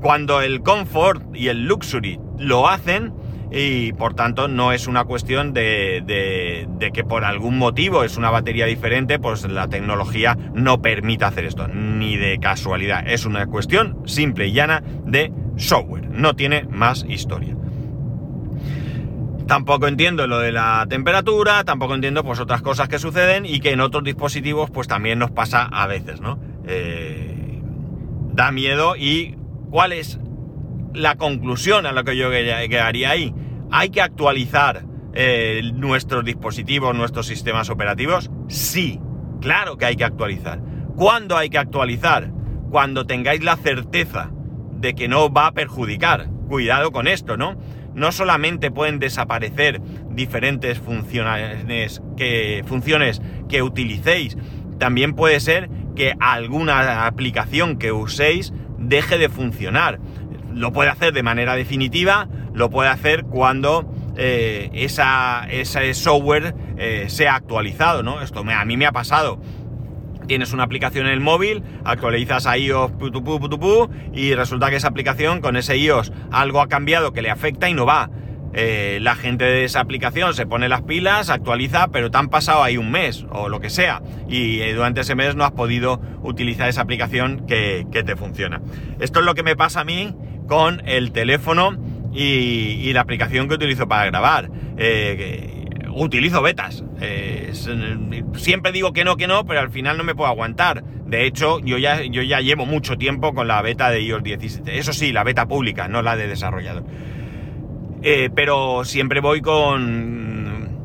Cuando 0.00 0.40
el 0.40 0.62
comfort 0.62 1.34
y 1.34 1.48
el 1.48 1.66
luxury 1.66 2.18
lo 2.38 2.68
hacen, 2.68 3.12
y 3.52 3.92
por 3.94 4.14
tanto 4.14 4.48
no 4.48 4.72
es 4.72 4.86
una 4.86 5.04
cuestión 5.04 5.52
de, 5.52 6.02
de, 6.06 6.92
que 6.92 7.04
por 7.04 7.24
algún 7.24 7.58
motivo 7.58 8.04
es 8.04 8.16
una 8.16 8.30
batería 8.30 8.66
diferente, 8.66 9.18
pues 9.18 9.44
la 9.48 9.68
tecnología 9.68 10.38
no 10.54 10.80
permite 10.80 11.24
hacer 11.24 11.44
esto, 11.44 11.66
ni 11.68 12.16
de 12.16 12.38
casualidad, 12.38 13.06
es 13.06 13.26
una 13.26 13.46
cuestión 13.46 13.98
simple 14.06 14.46
y 14.46 14.52
llana 14.52 14.82
de 15.04 15.32
software, 15.56 16.08
no 16.10 16.34
tiene 16.34 16.64
más 16.70 17.04
historia. 17.08 17.56
Tampoco 19.50 19.88
entiendo 19.88 20.28
lo 20.28 20.38
de 20.38 20.52
la 20.52 20.86
temperatura, 20.88 21.64
tampoco 21.64 21.96
entiendo 21.96 22.22
pues 22.22 22.38
otras 22.38 22.62
cosas 22.62 22.88
que 22.88 23.00
suceden 23.00 23.44
y 23.44 23.58
que 23.58 23.72
en 23.72 23.80
otros 23.80 24.04
dispositivos 24.04 24.70
pues 24.70 24.86
también 24.86 25.18
nos 25.18 25.32
pasa 25.32 25.64
a 25.64 25.88
veces, 25.88 26.20
¿no? 26.20 26.38
Eh, 26.68 27.60
da 28.32 28.52
miedo 28.52 28.94
y 28.94 29.34
cuál 29.68 29.92
es 29.92 30.20
la 30.94 31.16
conclusión 31.16 31.84
a 31.84 31.90
lo 31.90 32.04
que 32.04 32.16
yo 32.16 32.30
llegaría 32.30 33.10
ahí. 33.10 33.34
¿Hay 33.72 33.90
que 33.90 34.00
actualizar 34.00 34.84
eh, 35.14 35.62
nuestros 35.74 36.24
dispositivos, 36.24 36.94
nuestros 36.94 37.26
sistemas 37.26 37.70
operativos? 37.70 38.30
Sí, 38.46 39.00
claro 39.40 39.76
que 39.76 39.86
hay 39.86 39.96
que 39.96 40.04
actualizar. 40.04 40.60
¿Cuándo 40.94 41.36
hay 41.36 41.50
que 41.50 41.58
actualizar? 41.58 42.30
Cuando 42.70 43.04
tengáis 43.04 43.42
la 43.42 43.56
certeza 43.56 44.30
de 44.76 44.94
que 44.94 45.08
no 45.08 45.28
va 45.32 45.48
a 45.48 45.52
perjudicar. 45.52 46.28
Cuidado 46.46 46.92
con 46.92 47.08
esto, 47.08 47.36
¿no? 47.36 47.56
No 47.94 48.12
solamente 48.12 48.70
pueden 48.70 48.98
desaparecer 48.98 49.80
diferentes 50.10 50.78
funciones 50.78 51.62
que, 52.16 53.62
utilicéis, 53.62 54.36
también 54.78 55.14
puede 55.14 55.40
ser 55.40 55.68
que 55.96 56.14
alguna 56.20 57.06
aplicación 57.06 57.78
que 57.78 57.92
uséis 57.92 58.52
deje 58.78 59.18
de 59.18 59.28
funcionar. 59.28 59.98
Lo 60.52 60.72
puede 60.72 60.90
hacer 60.90 61.12
de 61.12 61.22
manera 61.22 61.54
definitiva, 61.54 62.28
lo 62.54 62.70
puede 62.70 62.88
hacer 62.88 63.24
cuando 63.24 63.92
eh, 64.16 64.70
esa, 64.72 65.46
ese 65.50 65.94
software 65.94 66.54
eh, 66.76 67.04
sea 67.08 67.36
actualizado, 67.36 68.02
¿no? 68.02 68.22
Esto 68.22 68.40
a 68.40 68.64
mí 68.64 68.76
me 68.76 68.86
ha 68.86 68.92
pasado 68.92 69.40
tienes 70.30 70.52
una 70.52 70.62
aplicación 70.62 71.06
en 71.06 71.12
el 71.12 71.18
móvil, 71.18 71.64
actualizas 71.84 72.46
a 72.46 72.56
iOS 72.56 72.92
y 74.14 74.32
resulta 74.36 74.70
que 74.70 74.76
esa 74.76 74.86
aplicación 74.86 75.40
con 75.40 75.56
ese 75.56 75.76
iOS 75.76 76.12
algo 76.30 76.60
ha 76.60 76.68
cambiado 76.68 77.12
que 77.12 77.20
le 77.20 77.30
afecta 77.30 77.68
y 77.68 77.74
no 77.74 77.84
va. 77.84 78.10
Eh, 78.54 79.00
la 79.02 79.16
gente 79.16 79.44
de 79.44 79.64
esa 79.64 79.80
aplicación 79.80 80.32
se 80.34 80.46
pone 80.46 80.68
las 80.68 80.82
pilas, 80.82 81.30
actualiza, 81.30 81.88
pero 81.88 82.12
te 82.12 82.18
han 82.18 82.28
pasado 82.28 82.62
ahí 82.62 82.76
un 82.76 82.92
mes 82.92 83.26
o 83.32 83.48
lo 83.48 83.58
que 83.58 83.70
sea. 83.70 84.02
Y 84.28 84.60
eh, 84.60 84.72
durante 84.72 85.00
ese 85.00 85.16
mes 85.16 85.34
no 85.34 85.44
has 85.44 85.50
podido 85.50 86.00
utilizar 86.22 86.68
esa 86.68 86.82
aplicación 86.82 87.44
que, 87.48 87.84
te 87.90 88.14
funciona. 88.14 88.60
Esto 89.00 89.18
es 89.18 89.26
lo 89.26 89.34
que 89.34 89.42
me 89.42 89.56
pasa 89.56 89.80
a 89.80 89.84
mí 89.84 90.14
con 90.46 90.80
el 90.86 91.10
teléfono 91.10 91.76
y, 92.12 92.92
la 92.92 93.00
aplicación 93.00 93.48
que 93.48 93.56
utilizo 93.56 93.88
para 93.88 94.04
grabar. 94.06 94.48
Eh, 94.76 95.59
utilizo 95.94 96.42
betas. 96.42 96.84
Eh, 97.00 97.52
siempre 98.34 98.72
digo 98.72 98.92
que 98.92 99.04
no, 99.04 99.16
que 99.16 99.26
no, 99.26 99.44
pero 99.44 99.60
al 99.60 99.70
final 99.70 99.96
no 99.96 100.04
me 100.04 100.14
puedo 100.14 100.28
aguantar. 100.28 100.84
De 101.06 101.26
hecho, 101.26 101.60
yo 101.60 101.78
ya, 101.78 102.02
yo 102.04 102.22
ya 102.22 102.40
llevo 102.40 102.66
mucho 102.66 102.96
tiempo 102.96 103.34
con 103.34 103.48
la 103.48 103.60
beta 103.62 103.90
de 103.90 104.00
iOS 104.02 104.22
17. 104.22 104.78
Eso 104.78 104.92
sí, 104.92 105.12
la 105.12 105.24
beta 105.24 105.46
pública, 105.46 105.88
no 105.88 106.02
la 106.02 106.16
de 106.16 106.28
desarrollador. 106.28 106.84
Eh, 108.02 108.30
pero 108.34 108.84
siempre 108.84 109.20
voy 109.20 109.40
con... 109.40 110.78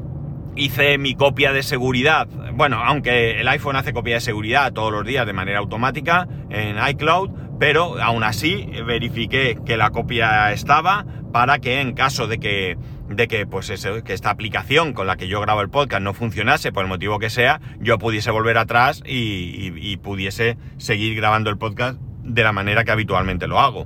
Hice 0.57 0.97
mi 0.97 1.15
copia 1.15 1.51
de 1.51 1.63
seguridad. 1.63 2.27
Bueno, 2.53 2.81
aunque 2.81 3.41
el 3.41 3.47
iPhone 3.49 3.75
hace 3.75 3.91
copia 3.91 4.15
de 4.15 4.21
seguridad 4.21 4.71
todos 4.71 4.91
los 4.91 5.05
días 5.05 5.25
de 5.25 5.33
manera 5.33 5.59
automática 5.59 6.29
en 6.49 6.77
iCloud, 6.91 7.29
pero 7.59 8.01
aún 8.01 8.23
así 8.23 8.69
verifiqué 8.85 9.57
que 9.65 9.75
la 9.75 9.89
copia 9.89 10.53
estaba 10.53 11.05
para 11.33 11.59
que 11.59 11.81
en 11.81 11.93
caso 11.93 12.27
de 12.27 12.39
que 12.39 12.77
de 13.09 13.27
que, 13.27 13.45
pues 13.45 13.71
que 14.03 14.13
esta 14.13 14.29
aplicación 14.29 14.93
con 14.93 15.07
la 15.07 15.15
que 15.15 15.27
yo 15.27 15.41
grabo 15.41 15.61
el 15.61 15.69
podcast 15.69 16.01
no 16.01 16.13
funcionase 16.13 16.71
por 16.71 16.83
el 16.83 16.89
motivo 16.89 17.19
que 17.19 17.29
sea, 17.29 17.61
yo 17.79 17.97
pudiese 17.97 18.31
volver 18.31 18.57
atrás 18.57 19.01
y, 19.05 19.97
pudiese 19.97 20.57
seguir 20.77 21.15
grabando 21.15 21.49
el 21.49 21.57
podcast 21.57 21.99
de 22.23 22.43
la 22.43 22.51
manera 22.51 22.83
que 22.83 22.91
habitualmente 22.91 23.47
lo 23.47 23.59
hago. 23.59 23.85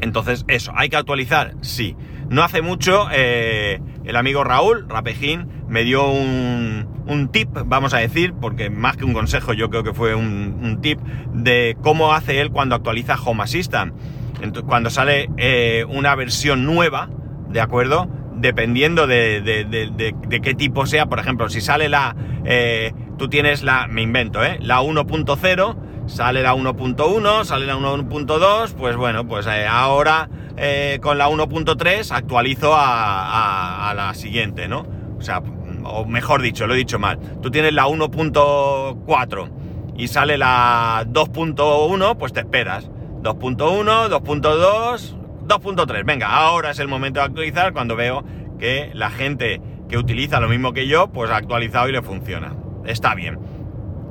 Entonces, 0.00 0.44
eso, 0.48 0.72
¿hay 0.76 0.88
que 0.88 0.96
actualizar? 0.96 1.54
Sí. 1.62 1.96
No 2.28 2.42
hace 2.42 2.60
mucho, 2.60 3.08
eh, 3.12 3.80
el 4.04 4.16
amigo 4.16 4.44
Raúl 4.44 4.88
Rapejín 4.88 5.48
me 5.68 5.84
dio 5.84 6.08
un, 6.10 6.86
un, 7.06 7.28
tip, 7.28 7.48
vamos 7.66 7.94
a 7.94 7.98
decir, 7.98 8.34
porque 8.34 8.68
más 8.68 8.96
que 8.96 9.04
un 9.04 9.12
consejo, 9.12 9.52
yo 9.52 9.70
creo 9.70 9.84
que 9.84 9.94
fue 9.94 10.14
un, 10.14 10.80
tip 10.82 11.00
de 11.32 11.76
cómo 11.82 12.12
hace 12.12 12.40
él 12.40 12.50
cuando 12.50 12.74
actualiza 12.74 13.14
Home 13.14 13.42
Assistant. 13.42 13.94
Entonces, 14.42 14.64
cuando 14.68 14.90
sale 14.90 15.30
eh, 15.36 15.86
una 15.88 16.14
versión 16.14 16.66
nueva, 16.66 17.08
¿de 17.48 17.60
acuerdo? 17.60 18.08
Dependiendo 18.36 19.06
de, 19.06 20.14
qué 20.42 20.54
tipo 20.54 20.86
sea, 20.86 21.06
por 21.06 21.18
ejemplo, 21.18 21.48
si 21.48 21.60
sale 21.60 21.88
la... 21.88 22.14
Eh, 22.44 22.92
tú 23.18 23.28
tienes 23.28 23.62
la... 23.62 23.86
me 23.86 24.02
invento, 24.02 24.44
¿eh? 24.44 24.58
La 24.60 24.82
1.0, 24.82 25.76
sale 26.06 26.42
la 26.42 26.54
1.1, 26.54 27.44
sale 27.44 27.66
la 27.66 27.76
1.2, 27.76 28.74
pues 28.74 28.96
bueno, 28.96 29.26
pues 29.26 29.46
eh, 29.46 29.66
ahora 29.66 30.28
eh, 30.56 30.98
con 31.02 31.18
la 31.18 31.28
1.3 31.28 32.10
actualizo 32.14 32.74
a, 32.74 33.90
a, 33.90 33.94
la 33.94 34.14
siguiente, 34.14 34.68
¿no? 34.68 34.86
O 35.18 35.22
sea, 35.22 35.42
o 35.84 36.04
mejor 36.04 36.42
dicho, 36.42 36.66
lo 36.66 36.74
he 36.74 36.78
dicho 36.78 36.98
mal. 36.98 37.18
Tú 37.42 37.50
tienes 37.50 37.72
la 37.72 37.86
1.4 37.86 39.50
y 39.96 40.08
sale 40.08 40.38
la 40.38 41.04
2.1, 41.08 42.16
pues 42.16 42.32
te 42.32 42.40
esperas. 42.40 42.90
2.1, 43.22 44.08
2.2, 44.08 45.15
2.3, 45.46 46.04
venga, 46.04 46.28
ahora 46.28 46.70
es 46.70 46.78
el 46.78 46.88
momento 46.88 47.20
de 47.20 47.26
actualizar 47.26 47.72
cuando 47.72 47.96
veo 47.96 48.24
que 48.58 48.90
la 48.94 49.10
gente 49.10 49.60
que 49.88 49.98
utiliza 49.98 50.40
lo 50.40 50.48
mismo 50.48 50.72
que 50.72 50.86
yo, 50.86 51.08
pues 51.08 51.30
ha 51.30 51.36
actualizado 51.36 51.88
y 51.88 51.92
le 51.92 52.02
funciona. 52.02 52.56
Está 52.84 53.14
bien. 53.14 53.38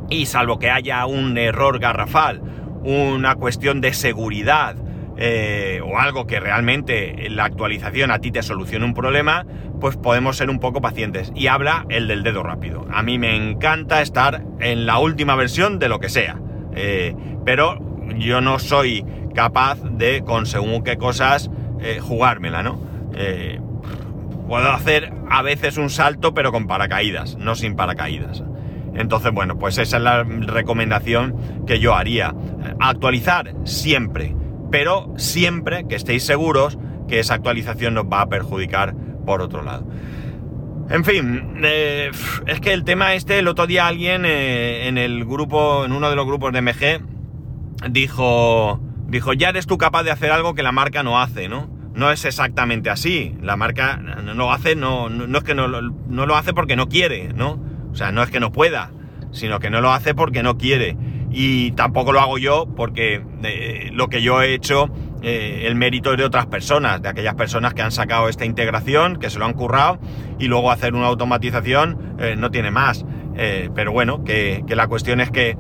Y 0.09 0.27
salvo 0.27 0.59
que 0.59 0.69
haya 0.69 1.05
un 1.05 1.37
error 1.37 1.79
garrafal, 1.79 2.41
una 2.83 3.35
cuestión 3.35 3.81
de 3.81 3.93
seguridad, 3.93 4.75
eh, 5.17 5.81
o 5.83 5.97
algo 5.97 6.27
que 6.27 6.39
realmente 6.39 7.29
la 7.29 7.45
actualización 7.45 8.11
a 8.11 8.19
ti 8.19 8.31
te 8.31 8.43
solucione 8.43 8.85
un 8.85 8.93
problema, 8.93 9.45
pues 9.79 9.95
podemos 9.95 10.37
ser 10.37 10.49
un 10.49 10.59
poco 10.59 10.81
pacientes. 10.81 11.31
Y 11.35 11.47
habla 11.47 11.85
el 11.89 12.07
del 12.07 12.23
dedo 12.23 12.43
rápido. 12.43 12.85
A 12.91 13.01
mí 13.01 13.17
me 13.17 13.35
encanta 13.35 14.01
estar 14.01 14.43
en 14.59 14.85
la 14.85 14.99
última 14.99 15.35
versión 15.35 15.79
de 15.79 15.89
lo 15.89 15.99
que 15.99 16.09
sea. 16.09 16.39
Eh, 16.75 17.15
pero 17.45 17.79
yo 18.17 18.41
no 18.41 18.59
soy 18.59 19.05
capaz 19.35 19.79
de, 19.83 20.23
con 20.23 20.45
según 20.45 20.83
qué 20.83 20.97
cosas, 20.97 21.51
eh, 21.81 21.99
jugármela, 22.01 22.63
¿no? 22.63 22.79
Eh, 23.15 23.59
puedo 24.47 24.71
hacer 24.71 25.13
a 25.29 25.41
veces 25.41 25.77
un 25.77 25.89
salto, 25.89 26.33
pero 26.33 26.51
con 26.51 26.67
paracaídas, 26.67 27.37
no 27.37 27.55
sin 27.55 27.75
paracaídas. 27.75 28.43
Entonces, 28.95 29.31
bueno, 29.33 29.59
pues 29.59 29.77
esa 29.77 29.97
es 29.97 30.03
la 30.03 30.23
recomendación 30.23 31.63
que 31.67 31.79
yo 31.79 31.95
haría. 31.95 32.33
Actualizar 32.79 33.53
siempre, 33.65 34.33
pero 34.71 35.13
siempre 35.17 35.85
que 35.87 35.95
estéis 35.95 36.23
seguros 36.23 36.77
que 37.07 37.19
esa 37.19 37.35
actualización 37.35 37.93
nos 37.93 38.05
va 38.05 38.21
a 38.21 38.29
perjudicar 38.29 38.95
por 39.25 39.41
otro 39.41 39.63
lado. 39.63 39.85
En 40.89 41.03
fin, 41.03 41.61
eh, 41.63 42.11
es 42.45 42.59
que 42.61 42.71
el 42.71 42.83
tema 42.83 43.15
este, 43.15 43.39
el 43.39 43.47
otro 43.47 43.67
día 43.67 43.87
alguien 43.87 44.25
en 44.25 44.97
el 44.97 45.25
grupo, 45.25 45.83
en 45.83 45.91
uno 45.91 46.09
de 46.09 46.15
los 46.15 46.25
grupos 46.25 46.53
de 46.53 46.61
MG, 46.61 47.14
dijo, 47.89 48.79
dijo, 49.07 49.33
ya 49.33 49.49
eres 49.49 49.67
tú 49.67 49.77
capaz 49.77 50.03
de 50.03 50.11
hacer 50.11 50.31
algo 50.31 50.55
que 50.55 50.63
la 50.63 50.71
marca 50.71 51.03
no 51.03 51.19
hace, 51.19 51.49
¿no? 51.49 51.69
No 51.93 52.11
es 52.11 52.25
exactamente 52.25 52.89
así. 52.89 53.35
La 53.41 53.55
marca 53.55 53.97
no 53.97 54.51
hace, 54.51 54.75
no, 54.75 55.09
no, 55.09 55.38
es 55.38 55.43
que 55.43 55.55
no, 55.55 55.67
no, 55.67 56.25
lo 56.25 56.35
hace 56.35 56.53
porque 56.53 56.75
no 56.75 56.89
quiere, 56.89 57.31
¿no? 57.33 57.61
O 57.91 57.95
sea, 57.95 58.11
no 58.11 58.21
es 58.21 58.29
que 58.29 58.39
no 58.39 58.51
pueda, 58.51 58.91
sino 59.31 59.59
que 59.59 59.69
no 59.69 59.79
lo 59.79 59.91
hace 59.93 60.13
porque 60.13 60.43
no 60.43 60.57
quiere. 60.57 60.97
Y 61.31 61.71
tampoco 61.71 62.11
lo 62.11 62.19
hago 62.19 62.38
yo 62.38 62.67
porque 62.75 63.23
eh, 63.43 63.89
lo 63.93 64.09
que 64.09 64.21
yo 64.21 64.41
he 64.41 64.53
hecho, 64.53 64.89
eh, 65.21 65.63
el 65.65 65.75
mérito 65.75 66.11
es 66.11 66.17
de 66.17 66.25
otras 66.25 66.47
personas, 66.47 67.01
de 67.01 67.09
aquellas 67.09 67.35
personas 67.35 67.73
que 67.73 67.81
han 67.81 67.91
sacado 67.91 68.27
esta 68.27 68.45
integración, 68.45 69.17
que 69.17 69.29
se 69.29 69.39
lo 69.39 69.45
han 69.45 69.53
currado, 69.53 69.99
y 70.38 70.47
luego 70.47 70.71
hacer 70.71 70.93
una 70.93 71.07
automatización 71.07 72.15
eh, 72.19 72.35
no 72.38 72.51
tiene 72.51 72.71
más. 72.71 73.05
pero 73.73 73.91
bueno, 73.91 74.23
que, 74.23 74.63
que 74.65 74.75
la 74.75 74.88
cuestión 74.88 75.19
es 75.19 75.29
que 75.29 75.57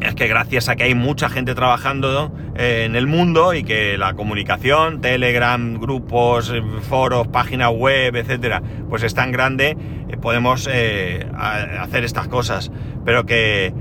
es 0.00 0.14
que 0.14 0.28
gracias 0.28 0.68
a 0.68 0.76
que 0.76 0.84
hay 0.84 0.94
mucha 0.94 1.28
gente 1.28 1.54
trabajando 1.54 2.32
eh, 2.56 2.84
en 2.86 2.94
el 2.94 3.06
mundo 3.06 3.54
y 3.54 3.64
que 3.64 3.98
la 3.98 4.14
comunicación, 4.14 5.00
Telegram, 5.00 5.78
grupos, 5.80 6.50
eh, 6.54 6.62
foros, 6.88 7.28
páginas 7.28 7.72
web, 7.74 8.14
etcétera, 8.16 8.62
pues 8.88 9.02
es 9.02 9.14
tan 9.14 9.32
grande, 9.32 9.76
eh, 10.08 10.16
podemos 10.16 10.68
hacer 10.68 12.04
estas 12.04 12.28
cosas. 12.28 12.70
Pero 13.04 13.26
que, 13.26 13.72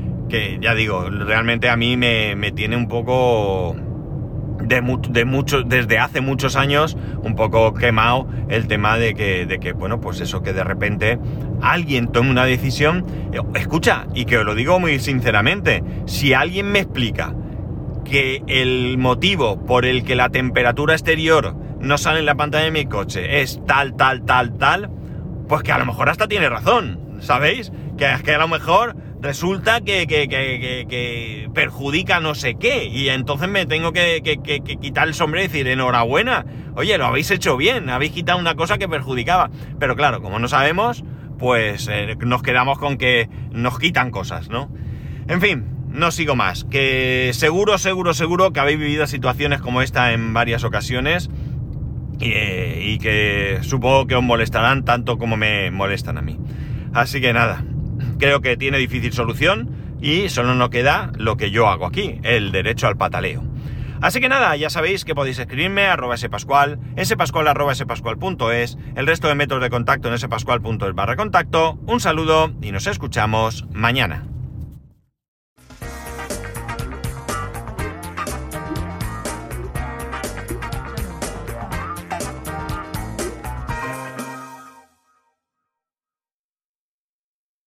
ya 0.62 0.74
digo, 0.74 1.10
realmente 1.10 1.70
a 1.70 1.78
mí 1.78 1.98
me, 1.98 2.36
me 2.36 2.52
tiene 2.52 2.76
un 2.76 2.88
poco 2.88 3.76
de, 4.64 4.82
de 5.10 5.26
mucho, 5.26 5.64
desde 5.64 6.00
hace 6.00 6.22
muchos 6.22 6.56
años 6.56 6.98
un 7.22 7.36
poco 7.36 7.74
quemado 7.74 8.28
el 8.50 8.68
tema 8.68 8.98
de 8.98 9.14
que, 9.14 9.46
de 9.46 9.60
que, 9.60 9.74
bueno, 9.74 10.00
pues 10.02 10.20
eso, 10.22 10.42
que 10.42 10.54
de 10.54 10.64
repente 10.64 11.20
alguien 11.62 12.12
tome 12.12 12.32
una 12.32 12.46
decisión. 12.46 13.06
Eh, 13.34 13.40
escucha, 13.56 14.08
y 14.14 14.26
que 14.26 14.38
os 14.38 14.46
lo 14.46 14.56
digo 14.56 14.80
muy 14.80 15.00
sinceramente, 15.00 15.84
si 16.06 16.34
alguien 16.34 16.72
me 16.72 16.80
explica 16.80 17.34
que 18.04 18.44
el 18.48 18.98
motivo 18.98 19.66
por 19.66 19.86
el 19.86 20.04
que 20.04 20.16
la 20.16 20.30
temperatura 20.30 20.94
exterior 20.94 21.56
no 21.80 21.98
sale 21.98 22.20
en 22.20 22.26
la 22.26 22.36
pantalla 22.36 22.66
de 22.66 22.72
mi 22.72 22.86
coche 22.86 23.42
es 23.42 23.60
tal, 23.66 23.96
tal, 23.96 24.24
tal, 24.24 24.58
tal, 24.58 24.90
pues 25.48 25.64
que 25.64 25.72
a 25.72 25.78
lo 25.78 25.86
mejor 25.86 26.10
hasta 26.10 26.28
tiene 26.28 26.50
razón, 26.50 27.00
¿sabéis? 27.20 27.72
Que 27.98 28.12
es 28.12 28.24
que 28.24 28.34
a 28.34 28.38
lo 28.38 28.48
mejor 28.48 28.96
resulta 29.22 29.82
que, 29.82 31.50
perjudica 31.54 32.20
no 32.20 32.36
sé 32.36 32.56
qué. 32.56 32.86
Y 32.86 33.10
entonces 33.10 33.50
me 33.50 33.66
tengo 33.66 33.92
que, 33.94 34.22
quitar 34.82 35.08
el 35.08 35.14
sombrero 35.14 35.46
y 35.46 35.48
decir, 35.48 35.68
enhorabuena, 35.68 36.46
oye, 36.76 36.98
lo 36.98 37.06
habéis 37.06 37.32
hecho 37.32 37.58
bien, 37.58 37.90
habéis 37.90 38.12
quitado 38.12 38.40
una 38.40 38.56
cosa 38.56 38.78
que 38.78 38.88
perjudicaba. 38.88 39.50
Pero 39.80 39.96
claro, 39.96 40.22
como 40.22 40.40
no 40.40 40.48
sabemos, 40.48 41.04
pues 41.38 41.88
eh, 41.92 42.16
nos 42.20 42.44
quedamos 42.44 42.80
con 42.80 42.98
que 42.98 43.30
nos 43.52 43.80
quitan 43.80 44.12
cosas, 44.12 44.50
¿no? 44.50 44.70
En 45.28 45.42
fin, 45.42 45.66
no 45.90 46.12
sigo 46.12 46.36
más. 46.36 46.64
Que 46.66 47.32
seguro, 47.34 47.78
seguro, 47.78 48.14
seguro 48.14 48.54
que 48.54 48.60
habéis 48.60 48.80
vivido 48.80 49.08
situaciones 49.08 49.62
como 49.62 49.82
esta 49.82 50.14
en 50.14 50.34
varias 50.34 50.64
ocasiones. 50.64 51.30
y 52.20 52.98
que 52.98 53.60
supongo 53.62 54.08
que 54.08 54.16
os 54.16 54.24
molestarán 54.24 54.84
tanto 54.84 55.20
como 55.20 55.38
me 55.38 55.70
molestan 55.70 56.18
a 56.18 56.22
mí. 56.22 56.40
Así 56.94 57.22
que 57.22 57.32
nada, 57.32 57.64
creo 58.20 58.42
que 58.42 58.58
tiene 58.58 58.78
difícil 58.78 59.14
solución 59.14 59.70
y 60.02 60.30
solo 60.30 60.56
nos 60.56 60.70
queda 60.70 61.12
lo 61.18 61.38
que 61.38 61.52
yo 61.52 61.68
hago 61.68 61.86
aquí, 61.86 62.20
el 62.24 62.52
derecho 62.52 62.88
al 62.88 62.98
pataleo. 62.98 63.44
Así 64.00 64.20
que 64.20 64.30
nada, 64.30 64.56
ya 64.56 64.70
sabéis 64.70 65.06
que 65.06 65.16
podéis 65.16 65.40
escribirme 65.40 65.88
arroba 65.88 66.18
spascual, 66.18 66.80
spascual 67.04 67.48
el 68.96 69.08
resto 69.08 69.28
de 69.28 69.36
métodos 69.36 69.64
de 69.64 69.70
contacto 69.72 70.10
en 70.10 70.20
spascual.es 70.20 70.94
barra 70.94 71.16
contacto. 71.16 71.80
Un 71.88 72.00
saludo 72.00 72.54
y 72.62 72.72
nos 72.72 72.86
escuchamos 72.86 73.66
mañana. 73.74 74.37